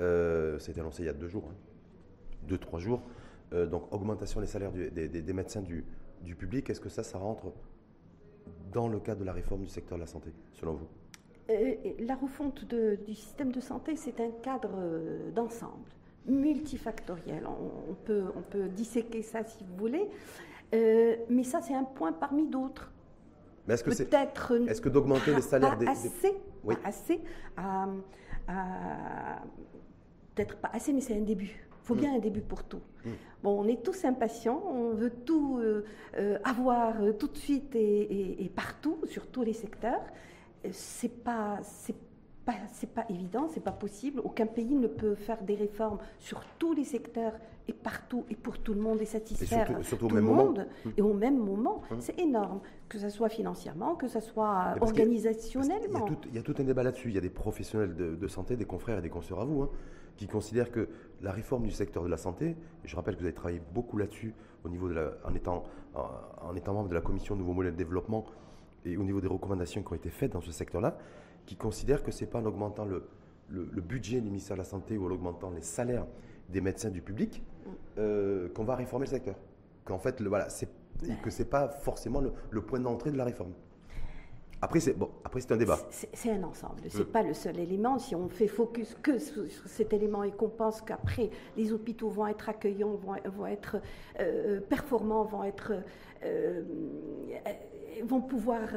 [0.00, 1.54] euh, a été annoncé il y a deux jours, hein.
[2.48, 3.02] deux trois jours.
[3.56, 5.84] Euh, donc augmentation des salaires des, médecins du,
[6.36, 7.52] public, est-ce que ça, ça rentre
[8.72, 10.86] dans le cadre de la réforme du secteur de la santé, selon vous?
[11.50, 15.88] Euh, La refonte du système de santé, c'est un cadre euh, d'ensemble,
[16.26, 17.46] multifactoriel.
[17.46, 20.08] On, peut, on peut disséquer ça si vous voulez,
[21.30, 22.92] mais ça, c'est un point parmi d'autres.
[23.66, 24.12] Mais est-ce que c'est
[24.68, 26.74] est-ce que d'augmenter les salaires des, assez, oui.
[26.84, 27.20] assez,
[30.34, 31.65] peut-être pas assez, mais c'est un début.
[31.86, 32.00] Faut mm.
[32.00, 32.82] bien un début pour tout.
[33.04, 33.10] Mm.
[33.44, 35.84] Bon, on est tous impatients, on veut tout euh,
[36.18, 40.02] euh, avoir euh, tout de suite et, partout, sur tous les secteurs.
[40.72, 41.94] C'est pas, c'est
[42.46, 44.20] pas, c'est pas évident, c'est pas possible.
[44.24, 47.32] Aucun pays ne peut faire des réformes sur tous les secteurs
[47.68, 50.90] et partout et pour tout le monde et satisfaire tout le monde mm.
[50.96, 51.82] et au même moment.
[51.98, 56.06] C'est énorme, que ce soit financièrement, que ce soit organisationnellement.
[56.28, 57.08] Il y, a tout, un débat là-dessus.
[57.08, 59.70] Il y a des professionnels de, santé, des confrères et des consoeurs à vous, hein,
[60.16, 60.88] qui considèrent que
[61.22, 63.98] la réforme du secteur de la santé, et je rappelle que vous avez travaillé beaucoup
[63.98, 64.32] là-dessus
[64.64, 67.76] au niveau de la, en, étant, en, étant membre de la commission Nouveau Modèle de
[67.76, 68.24] Développement
[68.84, 70.96] et au niveau des recommandations qui ont été faites dans ce secteur-là,
[71.46, 73.08] qui considèrent que ce n'est pas en augmentant le,
[73.48, 76.06] le, budget du ministère de la Santé ou en augmentant les salaires
[76.48, 77.42] des médecins du public
[77.98, 79.36] euh, qu'on va réformer le secteur.
[79.84, 80.48] Qu'en fait, le, voilà,
[81.22, 83.52] que ce n'est pas forcément le point d'entrée de la réforme.
[84.62, 85.78] Après, c'est bon, après c'est un débat.
[85.90, 86.80] C'est un ensemble.
[86.88, 87.08] C'est n'est mm.
[87.08, 87.98] pas le seul élément.
[87.98, 92.26] Si on fait focus que sur cet élément et qu'on pense qu'après les hôpitaux vont
[92.26, 93.76] être accueillants, vont, vont être
[94.18, 95.80] euh, performants, vont être euh,
[98.04, 98.68] vont pouvoir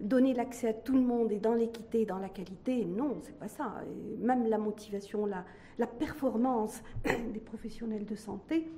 [0.00, 2.84] donner l'accès à tout le monde et dans l'équité, dans la qualité.
[2.84, 3.82] Non, c'est pas ça.
[4.18, 5.44] même la motivation, la,
[5.86, 8.70] performance des professionnels de santé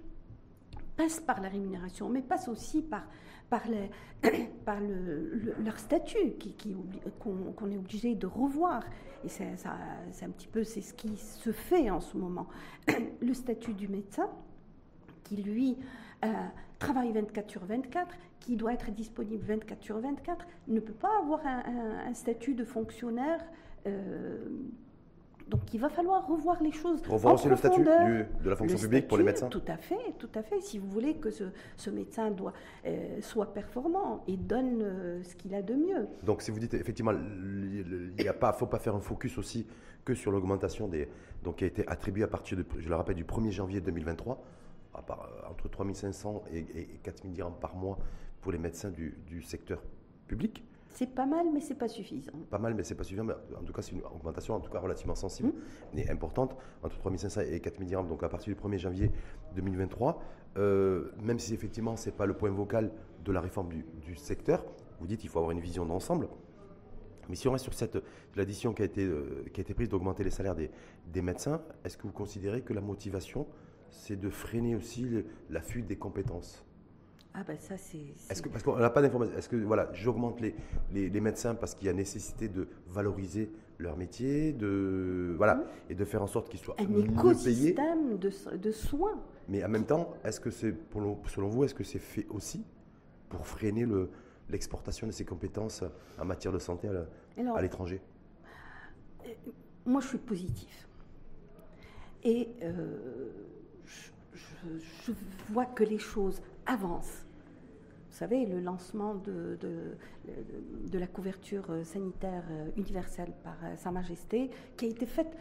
[0.96, 3.06] passe par la rémunération, mais passe aussi par
[5.64, 6.34] leur statut
[7.18, 8.84] qu'on est obligé de revoir.
[9.24, 12.48] Et c'est un petit peu ce qui se fait en ce moment.
[13.20, 14.30] Le statut du médecin,
[15.24, 15.76] qui lui
[16.24, 16.28] euh,
[16.80, 18.08] travaille 24 sur 24,
[18.40, 23.40] qui doit être disponible 24 sur 24, ne peut pas avoir un, statut de fonctionnaire.
[23.86, 24.38] Euh,
[25.46, 27.02] donc il va falloir revoir les choses.
[27.08, 30.28] Revoir aussi le statut de la fonction publique pour les médecins Tout à fait, tout
[30.34, 30.60] à fait.
[30.60, 32.52] Si vous voulez que ce, médecin doit,
[32.86, 36.08] euh, soit performant et donne euh, ce qu'il a de mieux.
[36.22, 37.84] Donc si vous dites effectivement, il
[38.16, 39.66] ne faut pas faire un focus aussi
[40.04, 41.08] que sur l'augmentation des,
[41.42, 44.40] donc qui a été attribuée à partir, de, je le rappelle, du 1er janvier 2023,
[44.94, 47.98] à part, euh, entre 3500 et, et 4000 dirhams par mois
[48.40, 49.82] pour les médecins du, du secteur
[50.26, 50.64] public.
[50.92, 52.32] C'est pas mal, mais c'est pas suffisant.
[52.50, 53.26] Pas mal, mais c'est pas suffisant.
[53.28, 55.52] en tout cas, c'est une augmentation, en tout cas relativement sensible,
[55.94, 56.12] mais hmm.
[56.12, 58.08] importante, entre 3500 et 4 dirhams.
[58.08, 59.10] Donc à partir du 1er janvier
[59.54, 60.20] 2023,
[60.58, 62.90] euh, même si effectivement c'est pas le point vocal
[63.24, 63.68] de la réforme
[64.02, 64.64] du, secteur,
[64.98, 66.28] vous dites qu'il faut avoir une vision d'ensemble.
[67.28, 67.98] Mais si on reste sur cette
[68.34, 70.70] l'addition qui a été euh, qui a été prise d'augmenter les salaires des,
[71.06, 73.46] des médecins, est-ce que vous considérez que la motivation
[73.90, 75.06] c'est de freiner aussi
[75.50, 76.64] la fuite des compétences
[77.32, 77.98] ah ben ça c'est.
[78.28, 79.36] Est-ce que parce qu'on n'a pas d'informations.
[79.36, 80.52] Est-ce que voilà, j'augmente les,
[80.92, 85.64] les, médecins parce qu'il y a nécessité de valoriser leur métier, de voilà, mmh.
[85.90, 89.20] et de faire en sorte qu'ils soient un écosystème de, de, soins.
[89.48, 92.64] Mais en même temps, est-ce que c'est selon vous, est-ce que c'est fait aussi
[93.28, 94.10] pour freiner le
[94.50, 95.84] l'exportation de ces compétences
[96.18, 98.00] en matière de santé à l'étranger?
[99.24, 99.28] euh,
[99.86, 100.88] Moi, je suis positif.
[102.22, 103.30] Et euh,
[105.06, 105.12] je,
[105.50, 107.24] vois que les choses avancent.
[108.10, 112.44] Vous savez, le lancement de, de, la couverture sanitaire
[112.76, 115.34] universelle par Sa Majesté, qui a été faite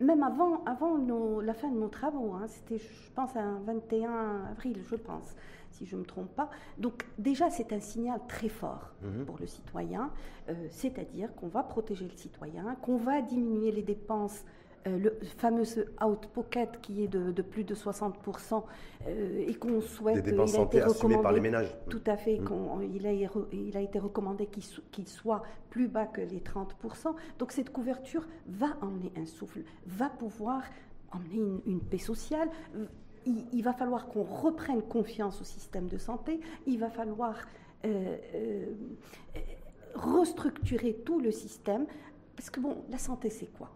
[0.00, 0.98] même avant, avant
[1.40, 2.32] la fin de nos travaux.
[2.34, 2.46] Hein.
[2.48, 5.34] C'était, je pense, un 21 avril, je pense,
[5.70, 6.50] si je ne me trompe pas.
[6.78, 9.24] Donc déjà, c'est un signal très fort mhm.
[9.24, 10.10] pour le citoyen,
[10.48, 14.44] euh, c'est-à-dire qu'on va protéger le citoyen, qu'on va diminuer les dépenses
[14.86, 15.64] euh, le fameux
[16.04, 18.62] out-pocket qui est de, plus de 60%
[19.06, 20.16] euh, et qu'on souhaite...
[20.16, 21.74] Des dépenses santé assumées par les ménages.
[21.88, 22.38] Tout à fait.
[22.38, 22.82] Mmh.
[22.94, 27.14] il, a, il, a, été recommandé qu'il soit plus bas que les 30%.
[27.38, 30.62] Donc cette couverture va emmener un souffle, va pouvoir
[31.12, 32.48] emmener une, paix sociale.
[33.24, 36.40] Il, va falloir qu'on reprenne confiance au système de santé.
[36.66, 37.34] Il va falloir
[37.84, 38.16] euh,
[39.94, 41.86] restructurer tout le système.
[42.36, 43.70] Parce que bon, la santé, c'est quoi?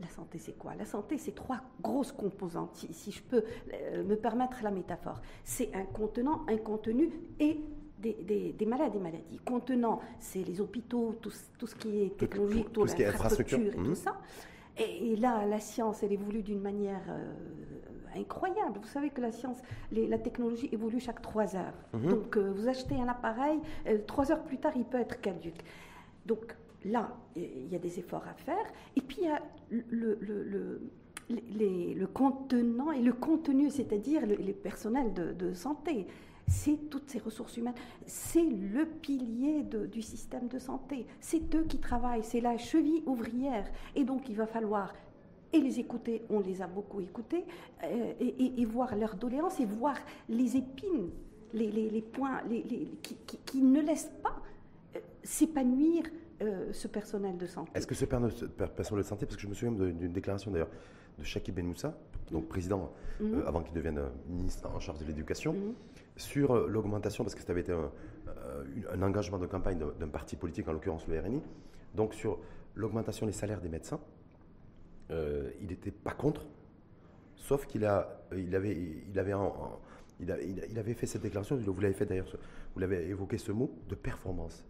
[0.00, 0.74] La santé, c'est quoi?
[0.74, 5.20] La santé, c'est trois grosses composantes, si, je peux euh, me permettre la métaphore.
[5.44, 7.60] C'est un contenant, un contenu et
[7.98, 9.38] des, des, malades et maladies.
[9.44, 13.06] Contenant, c'est les hôpitaux, tout, tout, ce qui est technologique, tout, tout ce qui est
[13.06, 13.94] infrastructure et tout mhm.
[13.94, 14.18] ça.
[14.78, 18.78] Et, là, la science, elle évolue d'une manière euh, incroyable.
[18.80, 19.58] Vous savez que la science,
[19.92, 21.74] la technologie évolue chaque trois heures.
[21.92, 22.08] Mhm.
[22.08, 23.60] Donc, euh, vous achetez un appareil,
[24.06, 25.62] trois heures plus tard, il peut être caduque.
[26.24, 28.66] Donc, là, il y a des efforts à faire.
[28.96, 29.40] Et puis, il y a
[29.70, 30.90] le,
[32.06, 36.06] contenant et le contenu, c'est-à-dire les personnels de, santé.
[36.48, 37.74] C'est toutes ces ressources humaines.
[38.06, 41.06] C'est le pilier du système de santé.
[41.20, 42.24] C'est eux qui travaillent.
[42.24, 43.66] C'est la cheville ouvrière.
[43.94, 44.92] Et donc, il va falloir
[45.52, 47.44] et les écouter, on les a beaucoup écoutés,
[47.82, 49.96] euh, et, voir leurs doléances et voir
[50.28, 51.10] les épines,
[51.52, 52.40] les, points
[53.02, 54.40] qui, qui, ne laissent pas
[54.94, 56.04] euh, s'épanouir
[56.42, 57.70] euh, ce personnel de santé.
[57.74, 60.70] Est-ce que ce personnel de santé, parce que je me souviens d'une déclaration d'ailleurs
[61.18, 61.94] de Shaki Benoussa,
[62.30, 63.34] donc président mhm.
[63.34, 65.74] euh, avant qu'il devienne euh, ministre en charge de l'éducation, mhm.
[66.16, 70.72] sur l'augmentation, parce que ça avait été un, engagement de campagne d'un parti politique, en
[70.72, 71.42] l'occurrence le RNI,
[71.94, 72.38] donc sur
[72.74, 74.00] l'augmentation des salaires des médecins,
[75.10, 76.46] il n'était pas contre,
[77.36, 78.78] sauf qu'il a, il avait,
[79.10, 79.34] il avait,
[80.20, 82.34] il, il, avait fait cette déclaration, vous l'avez fait d'ailleurs,
[82.74, 84.64] vous l'avez évoqué ce mot, de performance.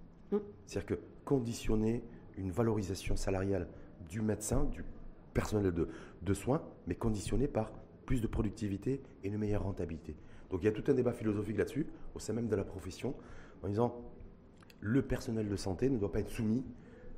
[0.67, 2.03] C'est-à-dire que conditionner
[2.38, 3.69] une valorisation salariale
[4.09, 4.83] du médecin, du
[5.33, 7.71] personnel de, soins, mais conditionné par
[8.05, 10.16] plus de productivité et une meilleure rentabilité.
[10.51, 13.14] Donc il y a tout un débat philosophique là-dessus, au sein même de la profession,
[13.62, 13.95] en disant
[14.81, 16.64] le personnel de santé ne doit pas être soumis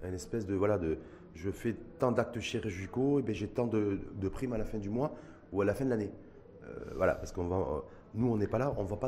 [0.03, 0.99] à une espèce de voilà de
[1.35, 3.99] je fais tant d'actes chirurgicaux et bien j'ai tant de,
[4.31, 5.15] primes à la fin du mois
[5.53, 6.11] ou à la fin de l'année.
[6.65, 7.81] Euh, voilà, parce qu'on va, euh,
[8.15, 8.99] nous on n'est pas là, on ne vend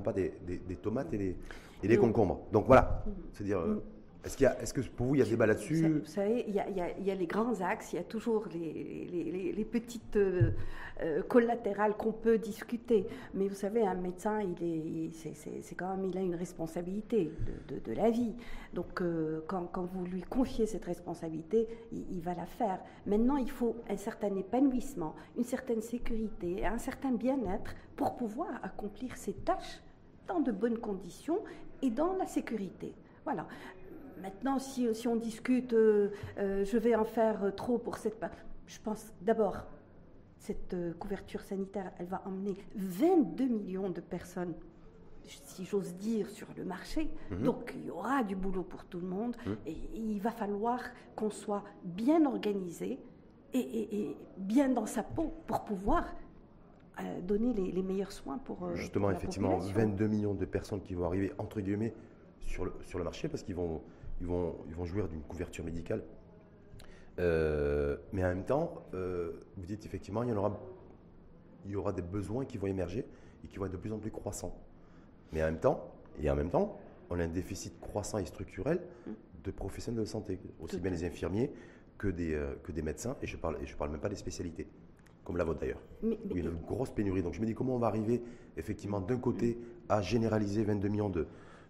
[0.00, 0.32] pas des,
[0.80, 1.36] tomates et des,
[1.82, 2.46] et les concombres.
[2.50, 3.58] Donc voilà, c'est-à-dire.
[3.58, 3.84] Euh,
[4.24, 6.60] est-ce, que pour vous, il y a débat là-dessus Vous savez, il y,
[7.10, 10.50] a, les grands axes, il y a toujours les, les, petites euh,
[11.02, 13.06] euh, collatérales qu'on peut discuter.
[13.34, 17.30] Mais vous savez, un médecin, il est, c'est, quand même, il a une responsabilité
[17.68, 18.34] de, de, la vie.
[18.72, 19.02] Donc,
[19.46, 22.78] quand, quand, vous lui confiez cette responsabilité, il, il, va la faire.
[23.06, 29.16] Maintenant, il faut un certain épanouissement, une certaine sécurité, un certain bien-être pour pouvoir accomplir
[29.16, 29.82] ses tâches
[30.26, 31.40] dans de bonnes conditions
[31.82, 32.94] et dans la sécurité.
[33.24, 33.46] Voilà.
[34.24, 36.08] Maintenant, si, si on discute, euh,
[36.38, 38.16] euh, je vais en faire trop pour cette...
[38.66, 39.58] Je pense d'abord,
[40.38, 44.54] cette euh, couverture sanitaire, elle va emmener 22 millions de personnes,
[45.24, 47.10] si j'ose dire, sur le marché.
[47.32, 47.42] Mhm.
[47.42, 49.36] Donc, il y aura du boulot pour tout le monde.
[49.44, 49.56] Mhm.
[49.66, 50.80] Et, il va falloir
[51.14, 52.98] qu'on soit bien organisé
[53.52, 56.06] et, et, bien dans sa peau pour pouvoir
[57.22, 58.74] donner les, meilleurs soins pour.
[58.74, 61.92] Justement, effectivement, 22 millions de personnes qui vont arriver, entre guillemets,
[62.40, 63.82] sur le, sur le marché parce qu'ils vont,
[64.20, 66.02] ils vont, ils vont jouir d'une couverture médicale.
[67.18, 70.60] Euh, mais en même temps, euh, vous dites effectivement, il y, en aura,
[71.64, 73.06] il y aura des besoins qui vont émerger
[73.44, 74.56] et qui vont être de plus en plus croissants.
[75.32, 76.78] Mais en même temps, et en même temps,
[77.10, 78.80] on a un déficit croissant et structurel
[79.44, 81.52] de professionnels de santé, aussi bien les infirmiers
[81.98, 84.08] que des, euh, que des médecins, et je ne parle, et je parle même pas
[84.08, 84.66] des spécialités,
[85.22, 85.82] comme la vôtre d'ailleurs.
[86.02, 87.22] il y a une grosse pénurie.
[87.22, 88.22] Donc je me dis comment on va arriver
[88.56, 91.26] effectivement d'un côté à généraliser 22 millions de,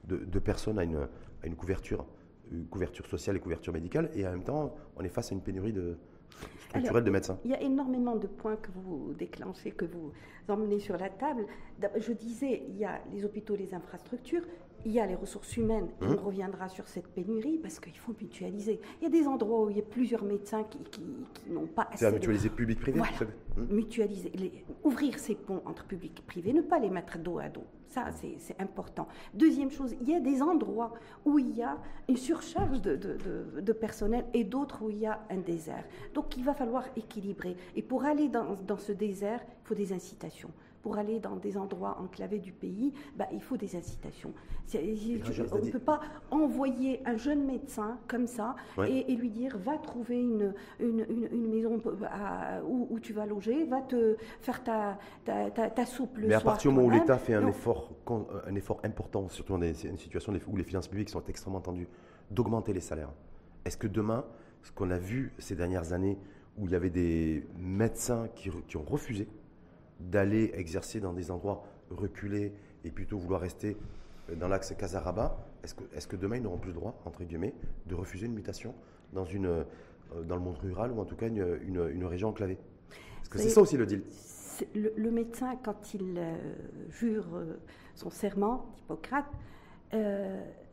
[0.07, 1.09] de, personnes à une,
[1.43, 2.07] à une couverture,
[2.71, 5.73] couverture sociale et couverture médicale, et en même temps, on est face à une pénurie
[5.73, 5.97] de,
[6.69, 7.39] structurelle de médecins.
[7.45, 10.13] Il y a énormément de points que vous déclenchez, que vous
[10.49, 11.47] emmenez sur la table.
[11.97, 14.43] Je disais, il y a les hôpitaux, les infrastructures,
[14.85, 16.15] il y a les ressources humaines, on hum.
[16.17, 18.81] reviendra sur cette pénurie parce qu'il faut mutualiser.
[19.01, 21.89] Il y a des endroits où il y a plusieurs médecins qui, qui, n'ont pas
[21.91, 22.05] assez.
[22.05, 23.01] C'est mutualiser public-privé
[23.57, 23.67] hum.
[23.71, 24.33] Mutualiser,
[24.83, 27.65] ouvrir ces ponts entre public et privé, ne pas les mettre dos à dos.
[27.89, 29.07] Ça, c'est important.
[29.35, 30.95] Deuxième chose, il y a des endroits
[31.25, 35.07] où il y a une surcharge de, de, de, personnel et d'autres où il y
[35.07, 35.85] a un désert.
[36.13, 37.57] Donc, il va falloir équilibrer.
[37.77, 40.51] Et pour aller dans, dans ce désert, il faut des incitations
[40.85, 44.35] pour aller dans des endroits enclavés du pays, bah, il faut des incitations.
[44.75, 45.99] on ne peut pas
[46.31, 48.55] envoyer un jeune médecin comme ça
[48.87, 51.81] et, lui dire va trouver une, une, maison
[52.69, 56.71] où, tu vas loger, va te faire ta, ta, ta, soupe le Mais à partir
[56.71, 57.91] du moment où l'État fait un effort,
[58.47, 61.89] un effort important, surtout dans une situation où les finances publiques sont extrêmement tendues,
[62.31, 63.13] d'augmenter les salaires,
[63.65, 64.27] est-ce que demain,
[64.63, 66.19] ce qu'on a vu ces dernières années,
[66.59, 69.27] où il y avait des médecins qui, qui ont refusé
[70.11, 72.53] d'aller exercer dans des endroits reculés
[72.85, 73.77] et plutôt vouloir rester
[74.37, 77.55] dans l'axe Casaraba, est-ce que, est que, demain ils n'auront plus le droit, entre guillemets,
[77.87, 78.75] de refuser une mutation
[79.13, 79.65] dans, une, euh,
[80.25, 82.59] dans le monde rural ou en tout cas une, une, région enclavée?
[83.19, 84.03] Parce que c'est ça aussi le deal.
[84.75, 86.37] Le, médecin, quand il euh,
[86.91, 87.59] jure euh,
[87.95, 89.31] son serment d'Hippocrate,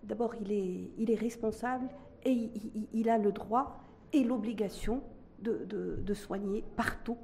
[0.03, 1.87] d'abord il est, il est responsable
[2.23, 5.03] et il, il a le droit et l'obligation
[5.39, 7.17] de, de, de, soigner partout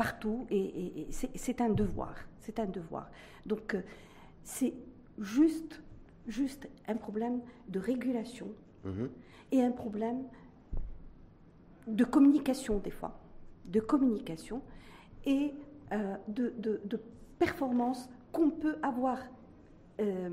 [0.00, 2.14] partout et, c'est un devoir.
[2.38, 3.10] C'est un devoir.
[3.44, 3.76] Donc
[4.42, 4.72] c'est
[5.18, 5.82] juste,
[6.26, 8.48] juste un problème de régulation
[8.82, 9.10] mhm.
[9.52, 10.22] et un problème
[11.86, 13.20] de communication des fois,
[13.66, 14.62] de communication
[15.26, 15.52] et
[15.92, 17.00] euh, de, de,
[17.38, 19.18] performance qu'on peut avoir
[20.00, 20.30] euh,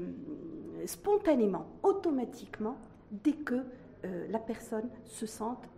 [0.86, 2.78] spontanément, automatiquement,
[3.12, 3.56] dès que
[4.06, 5.70] euh, la personne se sente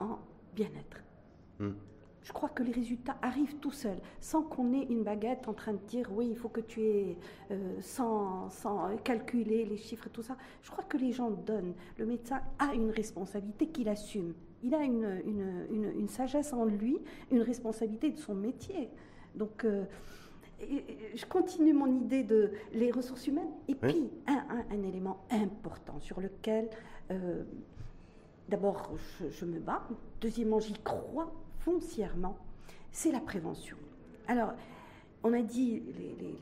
[0.00, 0.18] en
[0.54, 1.02] bien-être.
[1.58, 1.74] Mhm
[2.24, 5.74] je crois que les résultats arrivent tout seuls, sans qu'on ait une baguette en train
[5.74, 7.18] de dire oui, il faut que tu aies,
[7.50, 8.48] euh, sans,
[9.04, 10.36] calculer les chiffres et tout ça.
[10.62, 11.74] Je crois que les gens donnent.
[11.98, 14.32] Le médecin a une responsabilité qu'il assume.
[14.62, 16.98] Il a une, sagesse en lui,
[17.30, 18.88] une responsabilité de son métier.
[19.34, 19.84] Donc, euh,
[20.60, 23.52] je continue mon idée de les ressources humaines.
[23.68, 26.70] Et puis, un, élément important sur lequel,
[27.10, 27.42] euh,
[28.48, 28.90] d'abord,
[29.30, 29.86] je me bats.
[30.20, 32.36] Deuxièmement, j'y crois foncièrement,
[32.92, 33.76] c'est la prévention.
[34.28, 34.52] Alors,
[35.22, 35.82] on a dit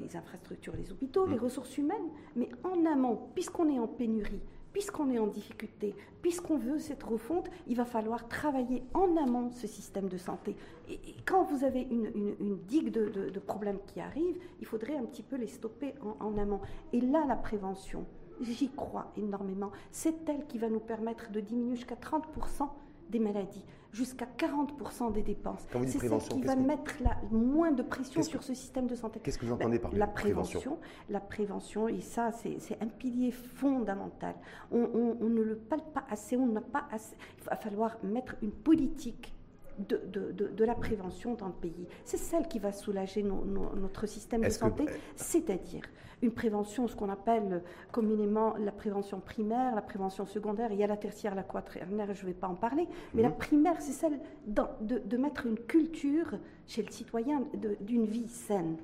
[0.01, 1.45] les, infrastructures, les hôpitaux, les mm.
[1.45, 6.81] ressources humaines, mais en amont, puisqu'on est en pénurie, puisqu'on est en difficulté, puisqu'on veut
[6.81, 10.57] cette refonte, il va falloir travailler en amont ce système de santé.
[10.91, 15.37] Et, quand vous avez une, digue de, problèmes qui arrivent, il faudrait un petit peu
[15.37, 16.61] les stopper en, en amont.
[16.93, 18.05] Et là, la prévention,
[18.43, 22.69] j'y crois énormément, c'est elle qui va nous permettre de diminuer jusqu'à 30%
[23.11, 25.67] des maladies jusqu'à 40% des dépenses.
[25.87, 29.21] C'est ce qui va mettre la, moins de pression sur ce système de santé.
[29.23, 30.79] Qu'est-ce que vous entendez par la prévention,
[31.11, 34.35] La prévention, et ça, c'est un pilier fondamental.
[34.71, 34.79] On,
[35.21, 37.17] ne le parle pas assez, on n'a pas assez.
[37.39, 39.35] Il va falloir mettre une politique
[39.79, 41.87] de, de, de, la prévention dans le pays.
[42.05, 45.85] C'est celle qui va soulager notre système de santé, c'est-à-dire
[46.23, 50.87] une prévention, ce qu'on appelle communément la prévention primaire, la prévention secondaire, il y a
[50.87, 53.37] la tertiaire, la quaternaire, je ne vais pas en parler, mais la mhm.
[53.37, 57.43] primaire, c'est celle de, de, mettre une culture chez le citoyen
[57.81, 58.77] d'une vie saine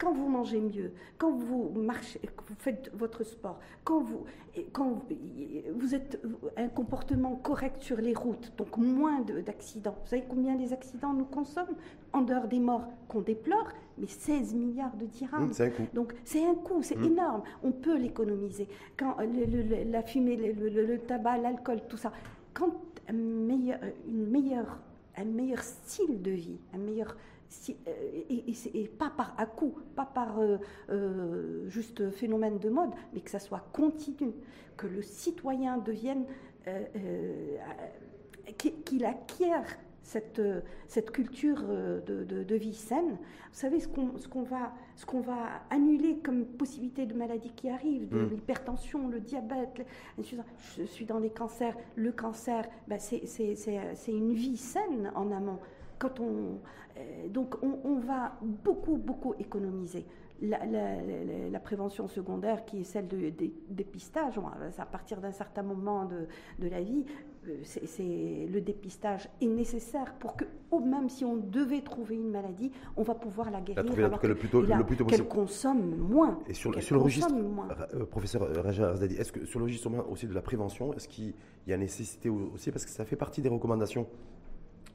[0.00, 4.24] quand vous mangez mieux, quand vous marchez, vous faites votre sport, quand vous,
[4.72, 5.04] quand
[5.74, 6.20] vous êtes
[6.56, 9.96] un comportement correct sur les routes, donc moins d'accidents.
[10.02, 11.76] Vous savez combien les accidents nous consomment
[12.14, 13.68] En dehors des morts qu'on déplore,
[14.00, 15.48] mais 16 milliards de dirhams.
[15.48, 15.86] Mmh, c'est un coût.
[15.94, 17.04] Donc c'est un coût, c'est mmh.
[17.04, 17.42] énorme.
[17.62, 18.68] On peut l'économiser.
[18.96, 22.12] Quand la fumée, le, tabac, l'alcool, tout ça.
[22.54, 22.72] Quand
[23.08, 24.78] un meilleur, une meilleure,
[25.16, 27.16] un meilleur style de vie, un meilleur
[27.68, 28.22] euh,
[28.74, 30.58] et, pas par à coup, pas par euh,
[30.90, 34.32] euh, juste phénomène de mode, mais que ça soit continu,
[34.76, 36.24] que le citoyen devienne,
[38.84, 39.78] qu'il acquiert
[40.10, 40.42] cette,
[40.86, 43.12] cette culture de, vie saine.
[43.12, 43.88] Vous savez, ce
[44.28, 48.30] qu'on va, annuler comme possibilité de maladies qui arrivent, de mmh.
[48.30, 49.86] l'hypertension, le diabète,
[50.18, 55.58] je suis dans les cancers, le cancer, ben c'est une vie saine en amont.
[55.98, 56.58] Quand on,
[56.96, 60.06] euh, donc on, va beaucoup, beaucoup économiser.
[60.42, 63.30] La, prévention secondaire, qui est celle de,
[63.68, 64.40] dépistage,
[64.78, 67.04] à partir d'un certain moment de, la vie,
[67.48, 70.44] euh, c'est, le dépistage est nécessaire pour que,
[70.84, 73.82] même si on devait trouver une maladie, on va pouvoir la guérir.
[73.82, 76.38] La alors le plus tôt, le plus tôt Qu'elle consomme moins.
[76.48, 77.32] Et sur, le registre,
[77.94, 81.32] euh, professeur Raja Azdadi, est-ce que sur le registre aussi de la prévention, est-ce qu'il
[81.66, 84.06] y a nécessité aussi, parce que ça fait partie des recommandations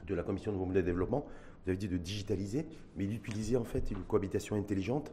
[0.05, 1.25] de la Commission de développement, Développement,
[1.63, 5.11] vous avez dit de digitaliser, mais d'utiliser en fait une cohabitation intelligente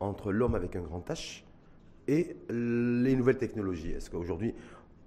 [0.00, 1.44] entre l'homme avec un grand H
[2.08, 3.92] et les nouvelles technologies.
[3.92, 4.54] Est-ce qu'aujourd'hui,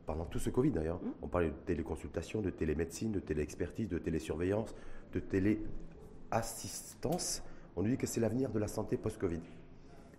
[0.08, 1.12] pendant tout ce Covid d'ailleurs, mmh.
[1.22, 4.74] on parlait de téléconsultation, de télémédecine, de téléexpertise, de télésurveillance,
[5.14, 7.44] de téléassistance,
[7.76, 9.42] on nous dit que c'est l'avenir de la santé post-Covid.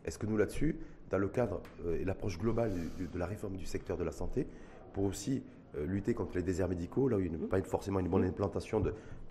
[0.05, 0.77] Est-ce que nous là-dessus,
[1.11, 4.47] dans le cadre euh, et l'approche globale de, la réforme du secteur de la santé,
[4.93, 5.43] pour aussi
[5.75, 7.49] euh, lutter contre les déserts médicaux, là où il n'y a mmh.
[7.49, 8.29] pas forcément une bonne mmh.
[8.29, 8.83] implantation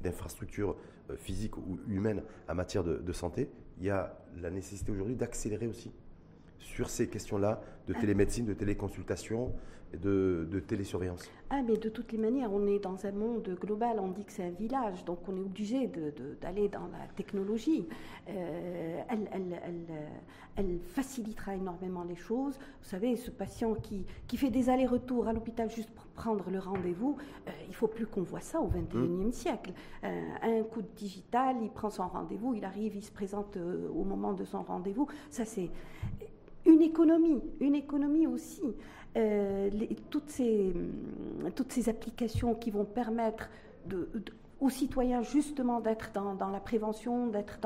[0.02, 0.76] d'infrastructures
[1.12, 5.68] euh, physique ou humaine en matière de, santé, il y a la nécessité aujourd'hui d'accélérer
[5.68, 5.92] aussi
[6.60, 8.00] sur ces questions-là de ah.
[8.00, 9.54] télémédecine, de téléconsultation
[9.94, 14.10] de, télésurveillance Ah, mais de toutes les manières, on est dans un monde global, on
[14.10, 15.90] dit que c'est un village, donc on est obligé
[16.42, 17.88] d'aller dans la technologie.
[18.30, 19.02] Euh,
[20.56, 22.58] elle, facilitera énormément les choses.
[22.82, 26.60] Vous savez, ce patient qui, qui fait des allers-retours à l'hôpital juste pour prendre le
[26.60, 27.16] rendez-vous,
[27.48, 29.72] euh, il ne faut plus qu'on voit ça au XXIe e siècle.
[30.04, 34.04] Euh, un coup de digital, il prend son rendez-vous, il arrive, il se présente au
[34.04, 35.08] moment de son rendez-vous.
[35.30, 35.70] Ça, c'est
[36.68, 38.62] une économie, une économie aussi.
[39.16, 39.70] Euh,
[40.12, 40.74] toutes, ces,
[41.56, 43.50] toutes ces applications qui vont permettre
[44.60, 47.58] aux citoyens justement d'être dans, la prévention, d'être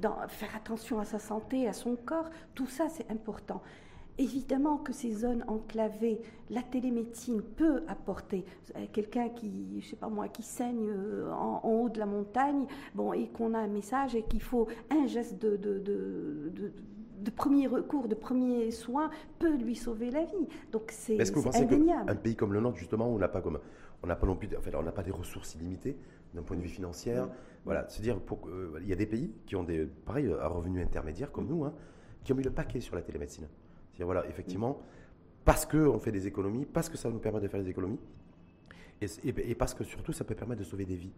[0.00, 3.60] dans, faire attention à sa santé, à son corps, tout ça c'est important.
[4.16, 8.44] Évidemment que ces zones enclavées, la télémédecine peut apporter.
[8.92, 13.12] Quelqu'un qui, je sais pas moi, qui saigne euh, en, haut de la montagne, bon,
[13.12, 15.58] et qu'on a un message et qu'il faut un geste de
[17.30, 20.48] premier recours, de premier soin peut lui sauver la vie.
[20.72, 23.58] Donc c'est que pensez qu'un pays comme le nôtre, justement, où on n'a pas comme
[24.02, 25.96] on n'a pas non plus, on n'a pas des ressources illimitées
[26.34, 27.14] d'un point de vue financier.
[27.64, 30.48] Voilà, se dire, pour, euh, il y a des pays qui ont des, pareil, un
[30.48, 31.72] revenu intermédiaire comme nous, hein,
[32.22, 33.48] qui ont mis le paquet sur la télémédecine.
[33.90, 34.82] C'est-à-dire, voilà, effectivement,
[35.46, 37.98] parce qu'on fait des économies, parce que ça nous permet de faire des économies,
[39.00, 41.12] et, parce que surtout, ça peut permettre de sauver des vies.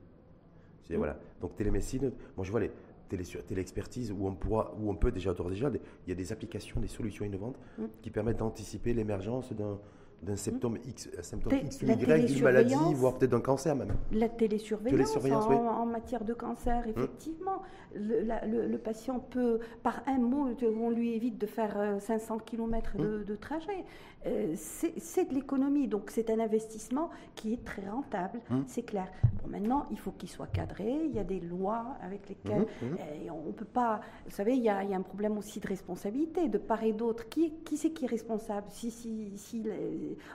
[0.91, 1.19] Voilà.
[1.41, 2.71] Donc télémédecine, moi je vois les,
[3.09, 6.81] télé, téléexpertise où on, pourra, où on peut déjà, déjà, il y a des applications,
[6.81, 7.85] des solutions innovantes mm.
[8.03, 9.79] qui permettent d'anticiper l'émergence d'un
[10.23, 10.37] d'un mm.
[10.37, 13.95] symptôme X, un symptôme X ou Y d'une maladie, voire peut-être d'un cancer même.
[14.13, 16.91] La télésurveillance, en, matière de cancer, mm.
[16.91, 17.63] effectivement.
[17.95, 20.49] Le, patient peut, par un mot,
[20.79, 23.85] on lui évite de faire 500 euh, km de, de trajet.
[24.27, 29.07] Euh, c'est de l'économie, donc c'est un investissement qui est très rentable, c'est clair.
[29.43, 32.67] Bon, maintenant, il faut qu'il soit cadré, il y a des lois avec lesquelles.
[32.83, 34.01] Euh, on ne peut pas...
[34.25, 37.29] Vous savez, il y, a, un problème aussi de responsabilité, de part et d'autre.
[37.29, 38.67] Qui, qui c'est qui est responsable?
[38.71, 39.63] Si, si, si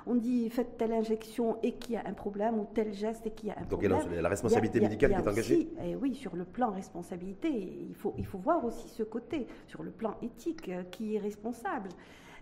[0.05, 3.31] on dit faites telle injection et qu'il y a un problème, ou tel geste et
[3.31, 3.91] qu'il y a un problème...
[3.91, 6.71] Donc il y a la responsabilité médicale qui est engagée et Oui, sur le plan
[6.71, 11.15] responsabilité, il faut, il faut voir aussi ce côté, sur le plan éthique, euh, qui
[11.15, 11.89] est responsable.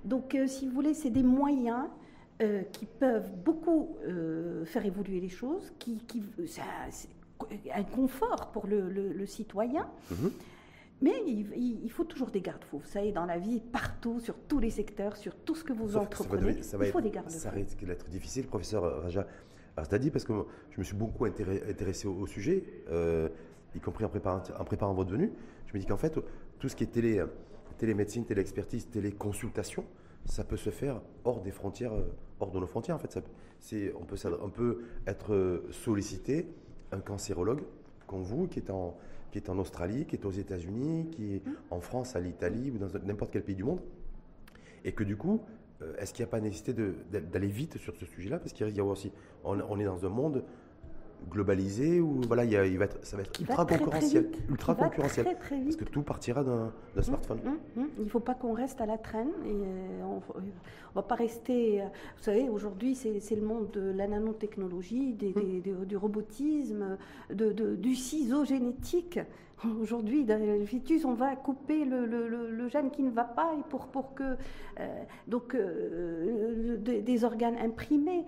[0.05, 1.87] Donc, euh, si vous voulez, c'est des moyens
[2.41, 6.61] euh, qui peuvent beaucoup euh, faire évoluer les choses, qui, qui c'est
[7.73, 9.87] un confort pour le, citoyen.
[10.11, 10.31] Mhm.
[11.01, 12.79] Mais il, faut toujours des garde-fous.
[12.79, 15.95] Vous savez, dans la vie, partout, sur tous les secteurs, sur tout ce que vous
[15.95, 17.39] entreprenez, il faut des garde-fous.
[17.39, 19.25] Ça risque d'être difficile, professeur Raja
[19.97, 20.33] dit parce que
[20.71, 22.63] je me suis beaucoup intéressé au, sujet,
[23.75, 25.31] y compris en préparant, en préparant votre venue.
[25.67, 26.19] Je me dis qu'en fait,
[26.59, 27.23] tout ce qui est télé
[27.79, 29.85] télémédecine, téléexpertise, téléconsultation,
[30.25, 32.03] ça peut se faire hors des frontières, euh,
[32.39, 32.97] hors de nos frontières.
[32.97, 33.21] En fait, ça,
[33.99, 36.47] on, peut, on peut être euh, sollicité,
[36.91, 37.61] un cancérologue
[38.05, 38.97] comme vous, qui est en,
[39.31, 41.51] qui est en Australie, qui est aux États-Unis, qui est mmh.
[41.71, 43.81] en France, à l'Italie ou dans n'importe quel pays du monde,
[44.83, 45.41] et que du coup,
[45.81, 48.39] euh, est-ce qu'il n'y a pas nécessité d'aller vite sur ce sujet-là?
[48.39, 49.11] Parce qu'il y a aussi,
[49.43, 50.43] on, est dans un monde
[51.29, 55.85] globalisé ou voilà, il, va être, ça va être ultra concurrentiel, ultra concurrentiel, parce que
[55.85, 57.39] tout partira d'un mmh, smartphone.
[57.43, 57.87] Mmh, mmh.
[57.97, 60.51] Il ne faut pas qu'on reste à la traîne et euh, on, ne
[60.95, 61.81] va pas rester.
[61.81, 61.85] Euh,
[62.17, 66.97] vous savez, aujourd'hui, c'est le monde de la nanotechnologie, du robotisme,
[67.31, 69.19] de, du ciseau génétique.
[69.81, 73.63] Aujourd'hui, dans le fœtus, on va couper le, le, gène qui ne va pas et
[73.69, 74.37] pour, pour que.
[74.79, 75.55] Euh, donc,
[76.79, 78.25] des, organes imprimés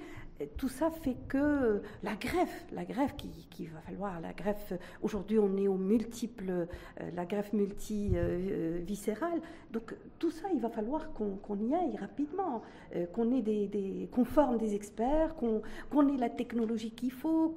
[0.58, 5.58] tout ça fait que la greffe, la greffe qui, va falloir, la greffe, aujourd'hui on
[5.58, 11.74] est aux multiples, euh, la greffe multiviscérale, donc tout ça il va falloir qu'on y
[11.74, 12.62] aille rapidement,
[12.96, 17.56] euh, qu'on ait des, qu'on forme des experts, qu'on ait la technologie qu'il faut,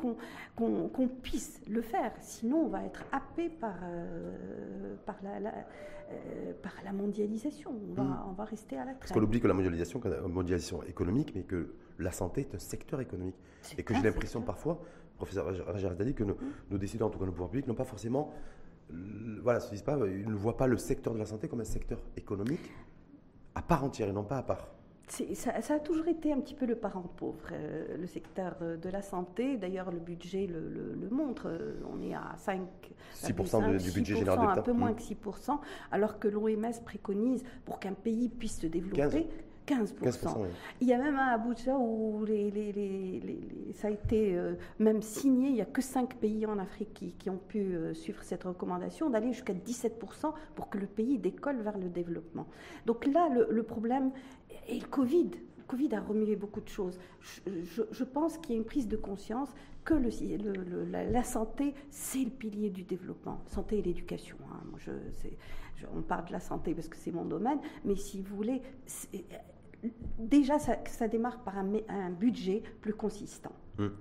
[0.57, 5.53] qu'on puisse le faire, sinon on va être happé par, euh, par la
[6.13, 7.73] euh, par la mondialisation.
[7.91, 8.99] On va, on va rester à la traîne.
[9.01, 12.59] Parce qu'on oublie que la mondialisation, une mondialisation économique, mais que la santé est un
[12.59, 13.37] secteur économique.
[13.79, 14.81] Et que j'ai l'impression parfois,
[15.17, 16.53] professeur Rajar dit que nos, hmm.
[16.71, 18.33] nos, décideurs, en tout cas nos pouvoirs publics, n'ont pas forcément
[19.43, 21.65] voilà, se disent pas, ils ne voient pas le secteur de la santé comme un
[21.65, 22.71] secteur économique
[23.55, 24.69] à part entière et non pas à part.
[25.07, 28.89] Ça, a toujours été un petit peu le parent pauvre, euh, le secteur euh, de
[28.89, 29.59] la santé.
[29.59, 31.47] D'ailleurs, le budget le, montre.
[31.47, 32.63] Euh, on est à 5,
[33.23, 34.97] 6% du, budget général de Un peu moins mmh.
[34.97, 35.59] que 6%,
[35.93, 39.03] alors que l'OMS préconise pour qu'un pays puisse se développer.
[39.03, 39.27] 15%.
[40.81, 42.25] Il y a même un Abuja où
[43.75, 47.31] ça a été euh, même signé, il n'y a que 5 pays en Afrique qui,
[47.31, 51.79] ont pu euh, suivre cette recommandation d'aller jusqu'à 17% pour que le pays décolle vers
[51.79, 52.47] le développement.
[52.87, 54.11] Donc là, le, problème
[54.69, 55.31] est le Covid.
[55.31, 56.99] le Covid a remué beaucoup de choses.
[57.47, 59.49] Je, pense qu'il y a une prise de conscience
[59.85, 63.41] que le, la, santé, c'est le pilier du développement.
[63.47, 64.37] Santé et l'éducation.
[64.53, 64.79] Hein.
[65.95, 68.63] on parle de la santé parce que c'est mon domaine, mais si vous voulez,
[70.19, 73.53] déjà, ça, démarre par un, un budget plus consistant.
[73.79, 73.93] Hum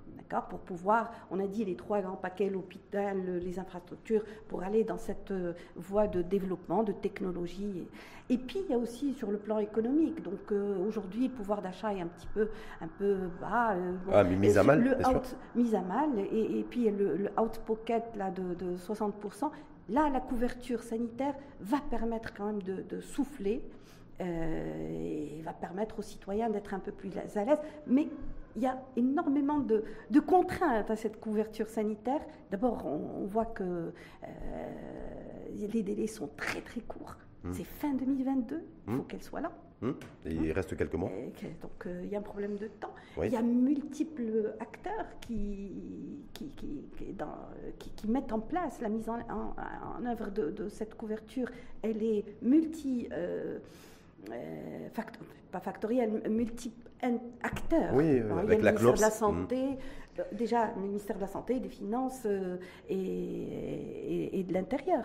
[0.42, 4.98] pour pouvoir, on a dit les trois grands paquets, l'hôpital, les infrastructures, pour aller dans
[4.98, 7.88] cette euh, voie de développement, de technologie.
[8.30, 10.22] Et, puis, il y a aussi sur le plan économique.
[10.24, 12.50] Donc, euh, aujourd'hui, le pouvoir d'achat est un petit peu,
[12.82, 13.74] un peu bas.
[13.74, 14.96] Euh, ah, mais mise à mal, le
[15.56, 16.10] Mise à mal.
[16.32, 19.52] Et, puis, le, out-pocket là, de, 60%.
[19.90, 23.62] Là, la couverture sanitaire va permettre quand même de, souffler.
[24.20, 27.60] Et va permettre aux citoyens d'être un peu plus à l'aise.
[27.88, 28.08] Mais
[28.56, 29.84] il y a énormément de,
[30.20, 32.22] contraintes à cette couverture sanitaire.
[32.52, 34.28] D'abord, on, voit que euh,
[35.52, 37.16] les délais sont très très courts.
[37.44, 37.52] Hmm.
[37.54, 38.56] C'est fin 2022,
[38.88, 39.08] il faut hmm.
[39.08, 39.52] qu'elle soit là.
[40.26, 41.12] Et il reste quelques mois.
[41.62, 42.94] donc euh, il y a un problème de temps.
[43.22, 50.06] Il y a multiples acteurs qui, qui, qui, mettent en place la mise en, en,
[50.06, 51.50] œuvre de, cette couverture.
[51.82, 53.10] Elle est multi...
[53.12, 53.60] Euh,
[54.32, 54.88] euh,
[55.52, 56.90] pas factoriel, multiples
[57.42, 57.94] acteurs.
[57.94, 59.78] Oui, avec il y a le ministère de la Santé,
[60.20, 62.58] euh, déjà le ministère de la Santé, des Finances euh,
[62.90, 65.04] et, et, de l'Intérieur.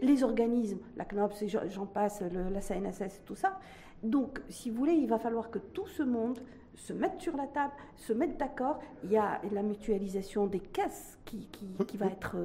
[0.00, 3.58] Les organismes, la CNOPS, j'en passe, la CNSS, tout ça.
[4.02, 6.38] Donc, si vous voulez, il va falloir que tout ce monde
[6.74, 8.78] se mette sur la table, se mette d'accord.
[9.04, 11.48] Il y a la mutualisation des caisses qui,
[11.86, 12.36] qui, va être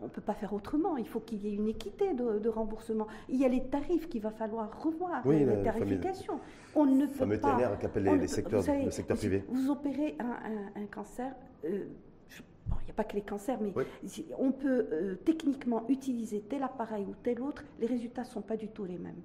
[0.00, 0.96] on ne peut pas faire autrement.
[0.96, 3.06] Il faut qu'il y ait une équité de, remboursement.
[3.28, 6.40] Il y a les tarifs qu'il va falloir revoir, oui, les tarifications.
[6.74, 7.76] on ne peut fameux pas.
[7.80, 9.44] qu'appellent les, les secteurs, le secteur privé.
[9.48, 11.34] Vous opérez un, cancer.
[11.64, 11.84] Euh,
[12.80, 13.72] il n'y a pas que les cancers, mais
[14.38, 18.56] on peut euh, techniquement utiliser tel appareil ou tel autre, les résultats ne sont pas
[18.56, 19.20] du tout les mêmes.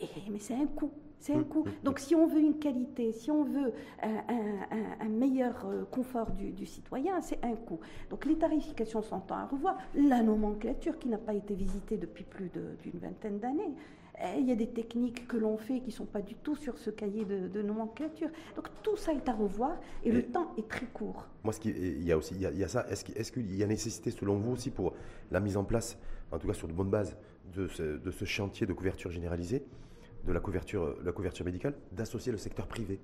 [0.00, 0.92] Et, mais c'est un coût.
[1.20, 1.64] C'est un hum, coût.
[1.66, 1.72] Hum.
[1.82, 3.72] Donc si on veut une qualité, si on veut
[4.02, 7.80] un, meilleur euh, confort du, citoyen, c'est un coût.
[8.10, 9.78] Donc les tarifications sont à revoir.
[9.94, 13.74] La nomenclature qui n'a pas été visitée depuis plus d'une vingtaine d'années.
[14.20, 16.56] Eh, il y a des techniques que l'on fait qui ne sont pas du tout
[16.56, 18.28] sur ce cahier de, nomenclature.
[18.56, 21.26] Donc tout ça est à revoir et, le temps est très court.
[21.44, 22.86] Moi, ce qui, il y a aussi il y a, ça.
[22.88, 24.92] Est-ce qu'il y a nécessité, selon vous aussi, pour
[25.30, 25.98] la mise en place,
[26.32, 27.16] en tout cas sur de bonnes bases,
[27.54, 29.64] de ce chantier de couverture généralisée
[30.28, 33.00] de la couverture, la couverture médicale, d'associer le secteur privé.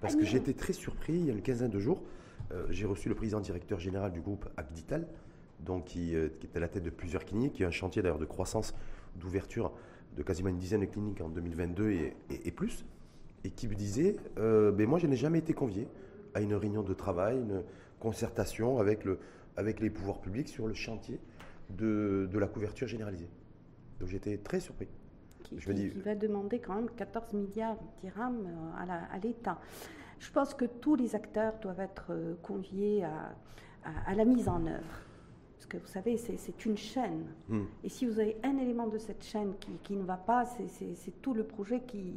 [0.00, 2.02] Parce que j'ai été très surpris, il y a une quinzaine de jours,
[2.52, 5.06] euh, j'ai reçu le président directeur général du groupe Acdital,
[5.60, 8.02] donc qui, euh, qui, est à la tête de plusieurs cliniques, qui a un chantier
[8.02, 8.74] d'ailleurs de croissance,
[9.16, 9.72] d'ouverture
[10.16, 12.86] de quasiment une dizaine de cliniques en 2022 et, plus,
[13.44, 15.88] et qui me disait, euh, ben moi je n'ai jamais été convié
[16.34, 17.62] à une réunion de travail, une
[18.00, 19.18] concertation avec, le,
[19.56, 21.20] avec les pouvoirs publics sur le chantier
[21.68, 23.28] de, de la couverture généralisée.
[24.00, 24.88] Donc j'étais très surpris
[25.46, 29.58] qui, va demander quand même 14 milliards de dirhams euh, à l'État.
[30.18, 35.02] Je pense que tous les acteurs doivent être euh, conviés à, la mise en œuvre.
[35.54, 37.26] Parce que vous savez, c'est une chaîne.
[37.48, 37.64] Hmm.
[37.84, 41.34] Et si vous avez un élément de cette chaîne qui, ne va pas, c'est tout
[41.34, 42.12] le projet qui,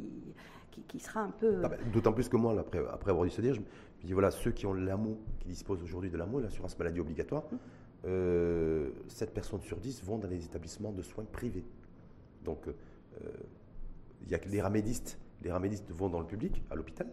[0.88, 1.60] qui, sera un peu.
[1.64, 3.66] Ah ben, d'autant plus que moi, après, après avoir dû se dire, je me
[4.04, 7.52] dis voilà, ceux qui ont l'AMO, qui disposent aujourd'hui de l'AMO, l'assurance maladie obligatoire, 7
[7.52, 8.06] hmm.
[8.06, 8.90] euh,
[9.32, 11.64] personnes sur 10 vont dans les établissements de soins privés.
[12.44, 12.66] Donc,
[14.22, 15.18] il y a que les ramédistes.
[15.42, 17.06] Les ramédistes vont dans le public, à l'hôpital.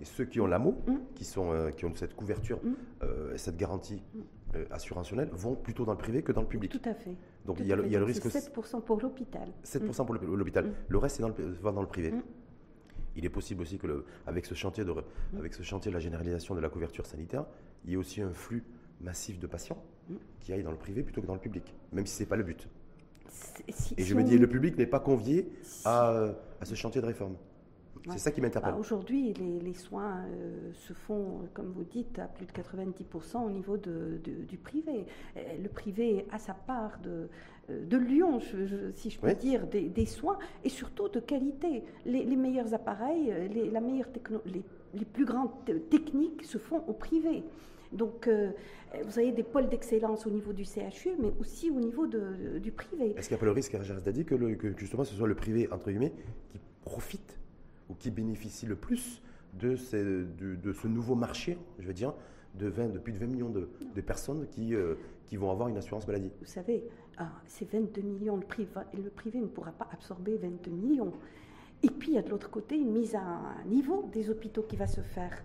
[0.00, 0.96] Et ceux qui ont l'amour, mm.
[1.14, 2.74] qui, sont, euh, qui ont cette couverture, mm.
[3.02, 4.20] euh, cette garantie mm.
[4.56, 6.72] euh, assurantionnelle, vont plutôt dans le privé que dans le public.
[6.72, 7.14] Tout à fait.
[7.44, 8.26] Donc il y, a, il y, a, le risque.
[8.26, 9.48] 7% pour l'hôpital.
[9.64, 10.72] 7% pour l'hôpital.
[10.88, 12.14] Le reste, dans le, va dans le privé.
[13.16, 14.94] Il est possible aussi que, le, avec, ce chantier de,
[15.36, 17.46] avec ce chantier de la généralisation de la couverture sanitaire,
[17.84, 18.64] il y ait aussi un flux
[19.00, 19.82] massif de patients
[20.40, 22.36] qui aillent dans le privé plutôt que dans le public, même si ce n'est pas
[22.36, 22.68] le but
[23.96, 25.48] et je me dis, le public n'est pas convié
[25.84, 27.36] à, ce chantier de réforme.
[28.10, 28.72] C'est ça qui m'interpelle.
[28.72, 33.50] Bah, aujourd'hui, les, soins euh, se font, comme vous dites, à plus de 90% au
[33.50, 35.04] niveau de, du privé.
[35.36, 37.28] Le privé a sa part de,
[37.68, 38.40] euh, de Lyon,
[38.94, 41.84] si je peux dire, des, soins et surtout de qualité.
[42.06, 44.08] Les, meilleurs appareils, les, la meilleure
[44.46, 44.62] les,
[44.94, 45.50] les plus grandes
[45.90, 47.44] techniques se font au privé.
[47.92, 48.50] Donc, euh,
[49.04, 52.72] vous avez des pôles d'excellence au niveau du CHU, mais aussi au niveau de, du
[52.72, 53.14] privé.
[53.16, 55.68] Est-ce qu'il n'y a pas le risque, Gérard que, que, justement ce soit le privé,
[55.72, 56.12] entre guillemets,
[56.50, 57.38] qui profite
[57.88, 59.22] ou qui bénéficie le plus
[59.54, 59.76] de,
[60.38, 62.14] de, ce nouveau marché, je veux dire,
[62.54, 64.94] de, 20, de plus de 20 millions de, personnes qui, euh,
[65.26, 66.30] qui vont avoir une assurance maladie?
[66.40, 66.84] Vous savez,
[67.18, 71.12] ah, ces 22 millions, le privé, le privé ne pourra pas absorber 22 millions.
[71.82, 74.76] Et puis, il y a de l'autre côté une mise à niveau des hôpitaux qui
[74.76, 75.44] va se faire.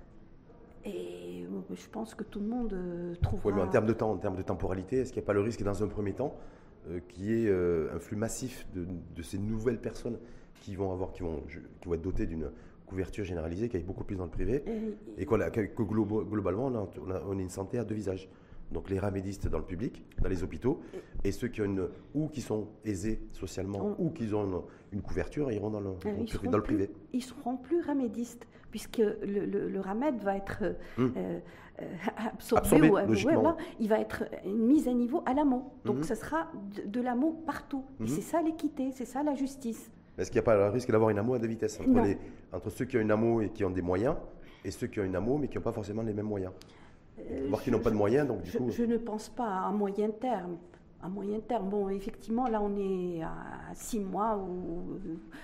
[0.85, 3.39] Et je pense que tout le monde euh, trouve.
[3.45, 5.33] Oui, mais en termes de temps, en termes de temporalité, est-ce qu'il n'y a pas
[5.33, 6.35] le risque, dans un premier temps,
[7.07, 10.17] qu'il y ait un flux massif de, ces nouvelles personnes
[10.59, 11.41] qui vont, avoir, qui vont,
[11.81, 12.51] qui vont être dotées d'une
[12.85, 14.65] couverture généralisée, qui aille beaucoup plus dans le privé,
[15.17, 16.87] et, que globalement, on a,
[17.25, 18.29] on a une santé à deux visages
[18.73, 20.81] donc les ramédistes dans le public, dans les hôpitaux,
[21.23, 25.51] et ceux qui ont une, ou qui sont aisés socialement, ou qui ont une, couverture,
[25.51, 26.89] iront dans le, ah, dans le privé.
[27.13, 31.13] Ils seront plus ramédistes, puisque le, le, ramède va être hum.
[31.15, 31.39] euh,
[31.81, 31.85] euh,
[32.17, 32.97] absorbé, ou,
[33.79, 35.71] il va être mis à niveau à l'amont.
[35.85, 36.03] Donc hum.
[36.03, 36.51] ce sera
[36.85, 37.85] de, de partout.
[37.99, 38.07] Et hum.
[38.07, 39.91] c'est ça l'équité, c'est ça la justice.
[40.17, 42.17] Est-ce qu'il n'y a pas le risque d'avoir une amour à deux vitesses entre, les,
[42.51, 44.15] entre ceux qui ont une amour et qui ont des moyens,
[44.63, 46.53] et ceux qui ont une amour mais qui n'ont pas forcément les mêmes moyens?
[47.19, 48.69] Euh, Voir qu'ils n'ont pas de moyens, donc du je, coup.
[48.71, 50.57] Je ne pense pas à moyen terme.
[51.01, 54.99] À moyen terme, bon, effectivement, là, on est à six mois ou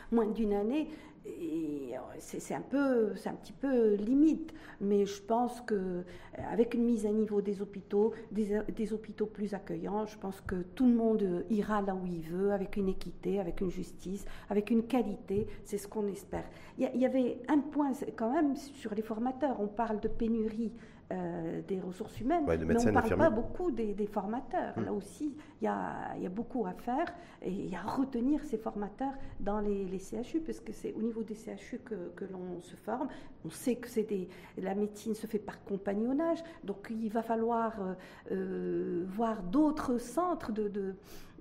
[0.10, 0.88] moins d'une année.
[1.26, 6.04] Et c'est un peu, c'est un petit peu limite, mais je pense que
[6.50, 10.56] avec une mise à niveau des hôpitaux, des, des, hôpitaux plus accueillants, je pense que
[10.76, 14.72] tout le monde ira là où il veut, avec une équité, avec une justice, avec
[14.72, 15.46] une qualité.
[15.66, 16.46] C'est ce qu'on espère.
[16.78, 19.60] Il y, y, avait un point quand même sur les formateurs.
[19.60, 20.72] On parle de pénurie
[21.12, 22.46] euh, des ressources humaines.
[22.48, 24.74] mais on ne parle pas beaucoup des, formateurs.
[24.78, 24.86] Hum.
[24.86, 27.08] Là aussi, il y a, y a, beaucoup à faire
[27.42, 30.94] et il y a à retenir ces formateurs dans les, les CHU, parce que c'est
[30.94, 33.08] au niveau des CHU que, que l'on se forme.
[33.46, 37.74] On sait que c'est des, la médecine se fait par compagnonnage, donc il va falloir
[37.82, 37.94] euh,
[38.32, 40.96] euh, voir d'autres centres de, de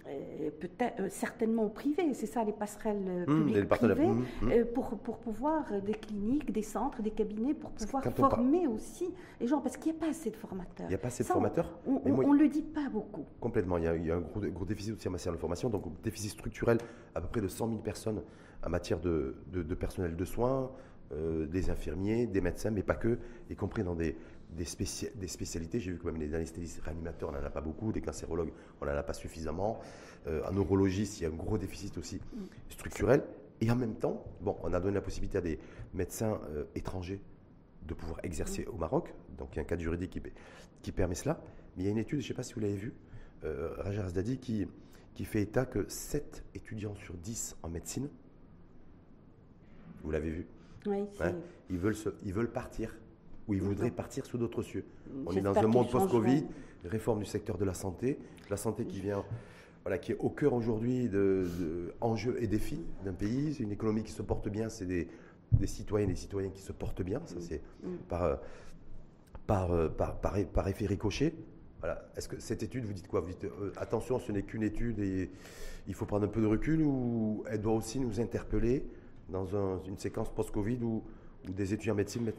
[0.09, 4.25] euh, peut-être euh, certainement au privé, c'est ça les passerelles euh, mmh, publiques privées, mmh,
[4.43, 4.65] mmh.
[4.75, 9.61] pour, pour pouvoir des cliniques, des centres, des cabinets, pour pouvoir former aussi les gens,
[9.61, 10.87] parce qu'il n'y a pas assez de formateurs.
[10.87, 13.25] Il n'y a pas assez de formateurs On ne le dit pas beaucoup.
[13.41, 16.31] Complètement, il y a, un gros, gros, déficit aussi en matière de formation, donc déficit
[16.31, 16.79] structurel
[17.15, 18.23] à peu près de 100 000 personnes
[18.65, 20.71] en matière de, de, personnel de soins,
[21.13, 23.19] des infirmiers, des médecins, mais pas que,
[23.51, 24.17] y compris dans des,
[24.51, 24.65] des,
[25.15, 25.81] des spécialités.
[25.81, 28.87] J'ai vu que même les anesthésistes réanimateurs, on n'en a pas beaucoup, des cancérologues, on
[28.87, 29.81] n'en a pas suffisamment.
[30.27, 32.21] Euh, en neurologiste, il y a un gros déficit aussi
[32.69, 33.23] structurel.
[33.61, 35.59] Et en même temps, bon, on a donné la possibilité à des
[35.95, 37.21] médecins euh, étrangers
[37.87, 39.13] de pouvoir exercer au Maroc.
[39.37, 40.23] Donc il y a un cadre juridique qui,
[40.83, 41.41] qui permet cela.
[41.77, 42.93] Mais il y a une étude, je ne sais pas si vous l'avez vu,
[43.45, 44.67] euh, Raja Azdadi, qui,
[45.15, 48.09] qui fait état que 7 étudiants sur 10 en médecine,
[50.03, 50.47] vous l'avez vu,
[50.87, 51.35] oui, hein,
[51.71, 52.95] ils, veulent ils veulent partir
[53.49, 54.85] ou ils voudraient partir sous d'autres cieux.
[55.27, 56.45] On est dans un monde post-Covid,
[56.85, 58.19] réforme du secteur de la santé,
[58.51, 59.25] la santé qui vient,
[59.83, 63.55] voilà, qui est au cœur aujourd'hui de, enjeux et défis d'un pays.
[63.55, 65.09] C'est une économie qui se porte bien, c'est des,
[65.53, 67.23] des citoyennes et des citoyens qui se portent bien.
[67.25, 67.97] Ça, c'est mm.
[68.09, 68.39] par,
[69.47, 71.35] par, par, par, effet ricochet.
[71.81, 72.07] Voilà.
[72.17, 73.21] Est-ce que cette étude, vous dites quoi?
[73.21, 75.31] Vous dites euh, attention, ce n'est qu'une étude et
[75.87, 78.85] il faut prendre un peu de recul ou elle doit aussi nous interpeller
[79.31, 79.47] dans
[79.87, 81.03] une séquence post-Covid où
[81.45, 82.33] des étudiants en médecine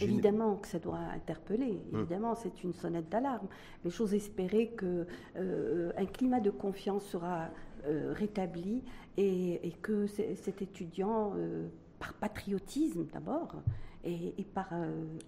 [0.00, 2.00] Évidemment que ça doit interpeller, hum.
[2.00, 3.46] évidemment c'est une sonnette d'alarme,
[3.84, 7.48] mais j'ose espérer qu'un euh, climat de confiance sera
[7.86, 8.82] euh, rétabli
[9.16, 13.54] et, que cet étudiant, euh, par patriotisme d'abord,
[14.06, 14.70] et, par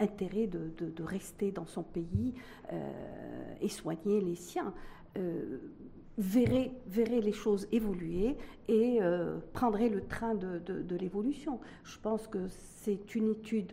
[0.00, 2.34] intérêt de, de, rester dans son pays
[3.60, 4.72] et soigner les siens,
[6.18, 11.60] verrait, verrait les choses évoluer et euh, prendrait le train de, de, l'évolution.
[11.84, 13.72] Je pense que c'est une étude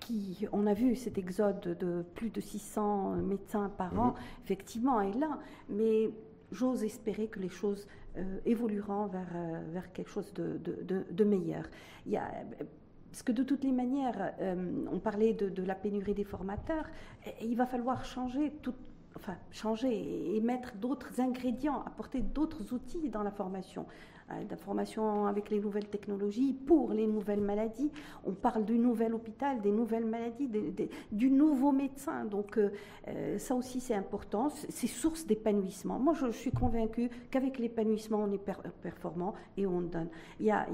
[0.00, 4.14] qui, on a vu cet exode de plus de 600 médecins par an, mhm.
[4.44, 6.10] effectivement, est là, mais
[6.50, 7.86] j'ose espérer que les choses
[8.16, 11.64] euh, évolueront vers, euh, vers quelque chose de, de, meilleur.
[12.06, 12.30] Il y a,
[13.10, 14.34] parce que de toutes les manières,
[14.92, 16.86] on parlait de, la pénurie des formateurs,
[17.40, 18.74] il va falloir changer tout,
[19.16, 23.86] enfin, changer et mettre d'autres ingrédients, apporter d'autres outils dans la formation.
[24.30, 27.90] Euh, la formation avec les nouvelles technologies pour les nouvelles maladies.
[28.24, 30.50] On parle du nouvel hôpital, des nouvelles maladies,
[31.10, 32.24] du nouveau médecin.
[32.26, 32.70] Donc euh,
[33.08, 34.50] euh, ça aussi c'est important.
[34.50, 35.98] C'est source d'épanouissement.
[35.98, 38.44] Moi je, suis convaincue qu'avec l'épanouissement on est
[38.82, 40.08] performant et on donne.
[40.40, 40.66] Il y a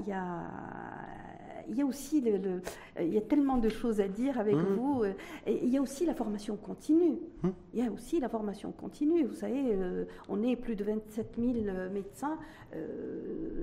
[1.69, 2.61] il y a aussi le,
[2.99, 4.75] il y a tellement de choses à dire avec mmh.
[4.75, 5.03] vous.
[5.03, 5.13] Euh,
[5.47, 7.17] il y a aussi la formation continue.
[7.43, 7.49] Mmh.
[7.73, 9.23] Il y a aussi la formation continue.
[9.23, 12.37] Vous savez, euh, on est plus de 27 000 euh, médecins.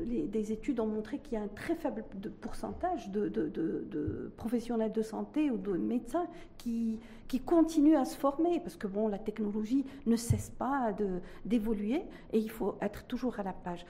[0.06, 3.48] Les, des études ont montré qu'il y a un très faible de pourcentage de, de,
[3.48, 6.26] de, professionnels de santé ou de médecins
[6.58, 6.98] qui,
[7.28, 10.94] qui continuent à se former parce que bon, la technologie ne cesse pas
[11.44, 12.02] d'évoluer
[12.32, 13.84] et il faut être toujours à la page.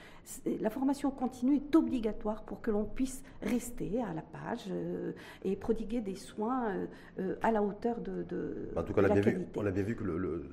[0.60, 5.12] La formation continue est obligatoire pour que l'on puisse rester à la page euh,
[5.44, 6.86] et prodiguer des soins euh,
[7.18, 9.70] euh, à la hauteur de, de En tout cas, on, a bien vu, on a
[9.70, 10.04] bien vu que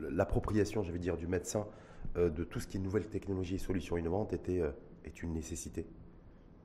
[0.09, 1.67] l'appropriation, je vais dire, du médecin
[2.15, 4.61] de tout ce qui est nouvelles technologies et solutions innovantes était,
[5.05, 5.85] est une nécessité.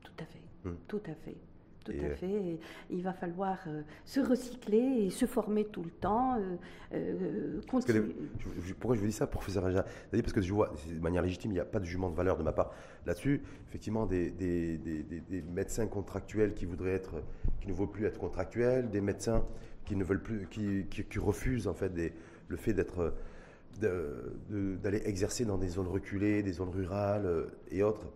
[0.03, 0.75] Tout à fait, hmm.
[0.87, 1.35] tout à fait.
[1.83, 2.59] tout à fait.
[2.89, 3.59] il va falloir
[4.05, 6.39] se recycler et se former tout le temps.
[8.79, 9.85] pourquoi je vous dis ça, professeur Raja?
[10.11, 12.37] Parce que je vois, de manière légitime, il n'y a pas de jugement de valeur
[12.37, 12.71] de ma part
[13.05, 13.43] là-dessus.
[13.67, 17.23] Effectivement, des, des, des, médecins contractuels qui voudraient être,
[17.61, 19.45] qui ne veulent plus être contractuels, des médecins
[19.85, 21.91] qui ne veulent plus, qui, qui, refusent en fait
[22.47, 23.13] le fait d'être
[23.79, 28.07] d'aller exercer dans des zones reculées, des zones rurales euh, et autres,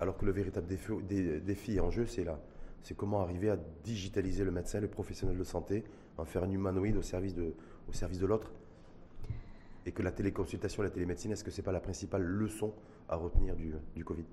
[0.00, 0.92] alors que le véritable défi,
[1.44, 2.40] défi en jeu, c'est là.
[2.82, 5.84] C'est comment arriver à digitaliser le médecin, le professionnel de santé,
[6.18, 8.50] en faire un humanoïde au service de, de l'autre.
[9.86, 12.72] Et que la téléconsultation, la télémédecine, est-ce que ce n'est pas la principale leçon
[13.08, 14.24] à retenir du, du Covid?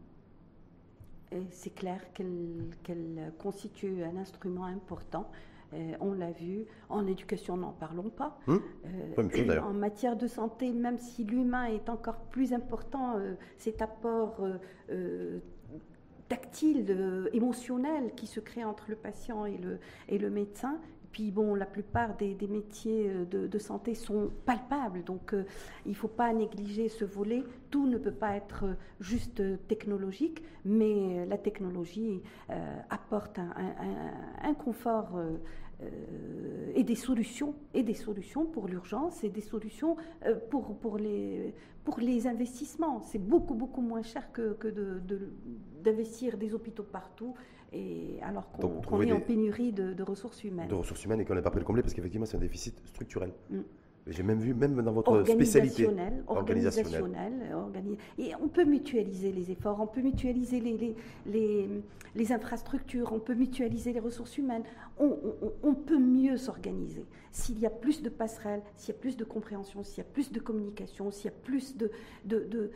[1.51, 5.30] C'est clair qu'elle constitue un instrument important
[5.74, 6.65] euh, on l'a vu.
[6.89, 8.39] En éducation, n'en parlons pas.
[8.47, 13.82] Hum euh, en matière de santé, même si l'humain est encore plus important, euh, cet
[13.82, 14.41] apport
[16.28, 20.80] tactile, émotionnel qui se crée entre le patient et le, et le médecin,
[21.12, 25.34] puis bon, la plupart des, métiers de, santé sont palpables, donc
[25.86, 27.43] il ne faut pas négliger ce volet.
[27.72, 28.66] Tout ne peut pas être
[28.99, 32.22] juste technologique, mais la technologie
[32.89, 35.20] apporte un confort
[35.82, 39.95] euh, et des solutions, et des solutions pour l'urgence, et des solutions
[40.26, 41.53] euh, pour, pour, les,
[41.86, 43.01] pour les investissements.
[43.01, 44.68] C'est beaucoup, beaucoup moins cher que, que
[45.82, 47.34] d'investir de, des hôpitaux partout,
[47.72, 50.67] et alors qu'on, est en pénurie de, ressources humaines.
[50.67, 52.82] De ressources humaines et qu'on n'a pas pu le combler, parce qu'effectivement, c'est un déficit
[52.88, 53.32] structurel.
[53.49, 53.59] Mm.
[54.07, 55.86] J'ai même vu, même dans votre spécialité.
[55.86, 56.24] Organisationnel.
[56.28, 57.34] organisationnel
[58.17, 60.95] et on peut mutualiser les efforts, on peut mutualiser les,
[61.28, 61.70] les,
[62.15, 64.63] les, infrastructures, on peut mutualiser les ressources humaines,
[64.97, 65.17] on,
[65.61, 67.05] on, peut mieux s'organiser.
[67.32, 70.09] S'il y a plus de passerelles, s'il y a plus de compréhension, s'il y a
[70.09, 71.91] plus de communication, s'il y a plus de...
[72.26, 72.72] de, de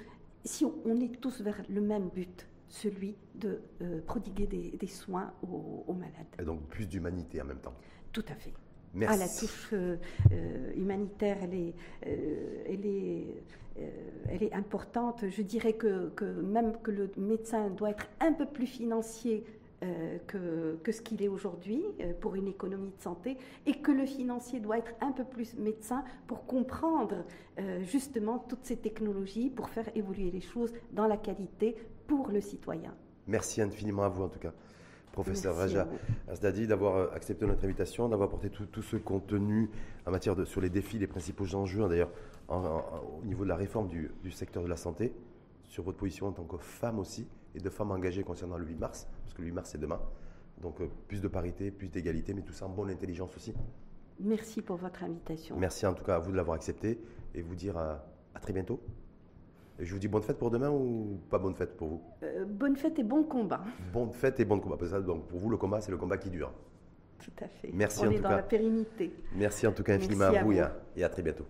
[0.46, 5.34] si on, est tous vers le même but, celui de euh, prodiguer des, des soins
[5.44, 6.36] aux, aux malades.
[6.40, 7.76] Et donc plus d'humanité en même temps.
[8.12, 8.54] Tout à fait.
[9.02, 9.98] À la touche euh,
[10.32, 11.74] euh, humanitaire, elle est,
[12.06, 13.44] euh, elle, est,
[14.30, 15.26] elle est importante.
[15.28, 19.44] Je dirais que, que, même que le médecin doit être un peu plus financier
[20.28, 21.84] que, que, ce qu'il est aujourd'hui
[22.22, 23.36] pour une économie de santé
[23.66, 27.26] et que le financier doit être un peu plus médecin pour comprendre
[27.82, 31.76] justement toutes ces technologies, pour faire évoluer les choses dans la qualité
[32.08, 32.94] pour le citoyen.
[33.28, 34.54] Merci infiniment à vous en tout cas
[35.14, 35.88] professeur Raja
[36.28, 39.70] Asdadi, d'avoir euh, accepté notre invitation, d'avoir apporté tout, ce contenu
[40.06, 42.12] en matière de, sur les défis, les principaux enjeux, hein, d'ailleurs,
[42.50, 45.14] au niveau de la réforme du, secteur de la santé,
[45.70, 47.26] sur votre position en tant que femme aussi,
[47.56, 50.02] et de femmes engagées concernant le 8 mars, parce que le 8 mars c'est demain.
[50.62, 53.54] Donc euh, plus de parité, plus d'égalité, mais tout ça en bonne intelligence aussi.
[54.20, 55.56] Merci pour votre invitation.
[55.58, 57.00] Merci en tout cas à vous de l'avoir accepté
[57.34, 58.80] et vous dire à très bientôt
[59.80, 62.02] je vous dis bonne fête pour demain ou pas bonne fête pour vous?
[62.24, 63.62] Euh, Bonne fête et bon combat.
[63.92, 64.78] Bonne fête et bon combat.
[65.02, 66.52] donc pour vous, le combat, c'est le combat qui dure.
[67.20, 67.70] Tout à fait.
[67.74, 68.36] Merci On en est tout dans cas.
[68.38, 69.12] la pérennité.
[69.36, 71.46] Merci en tout cas infiniment à, vous, Et, à, et à très bientôt.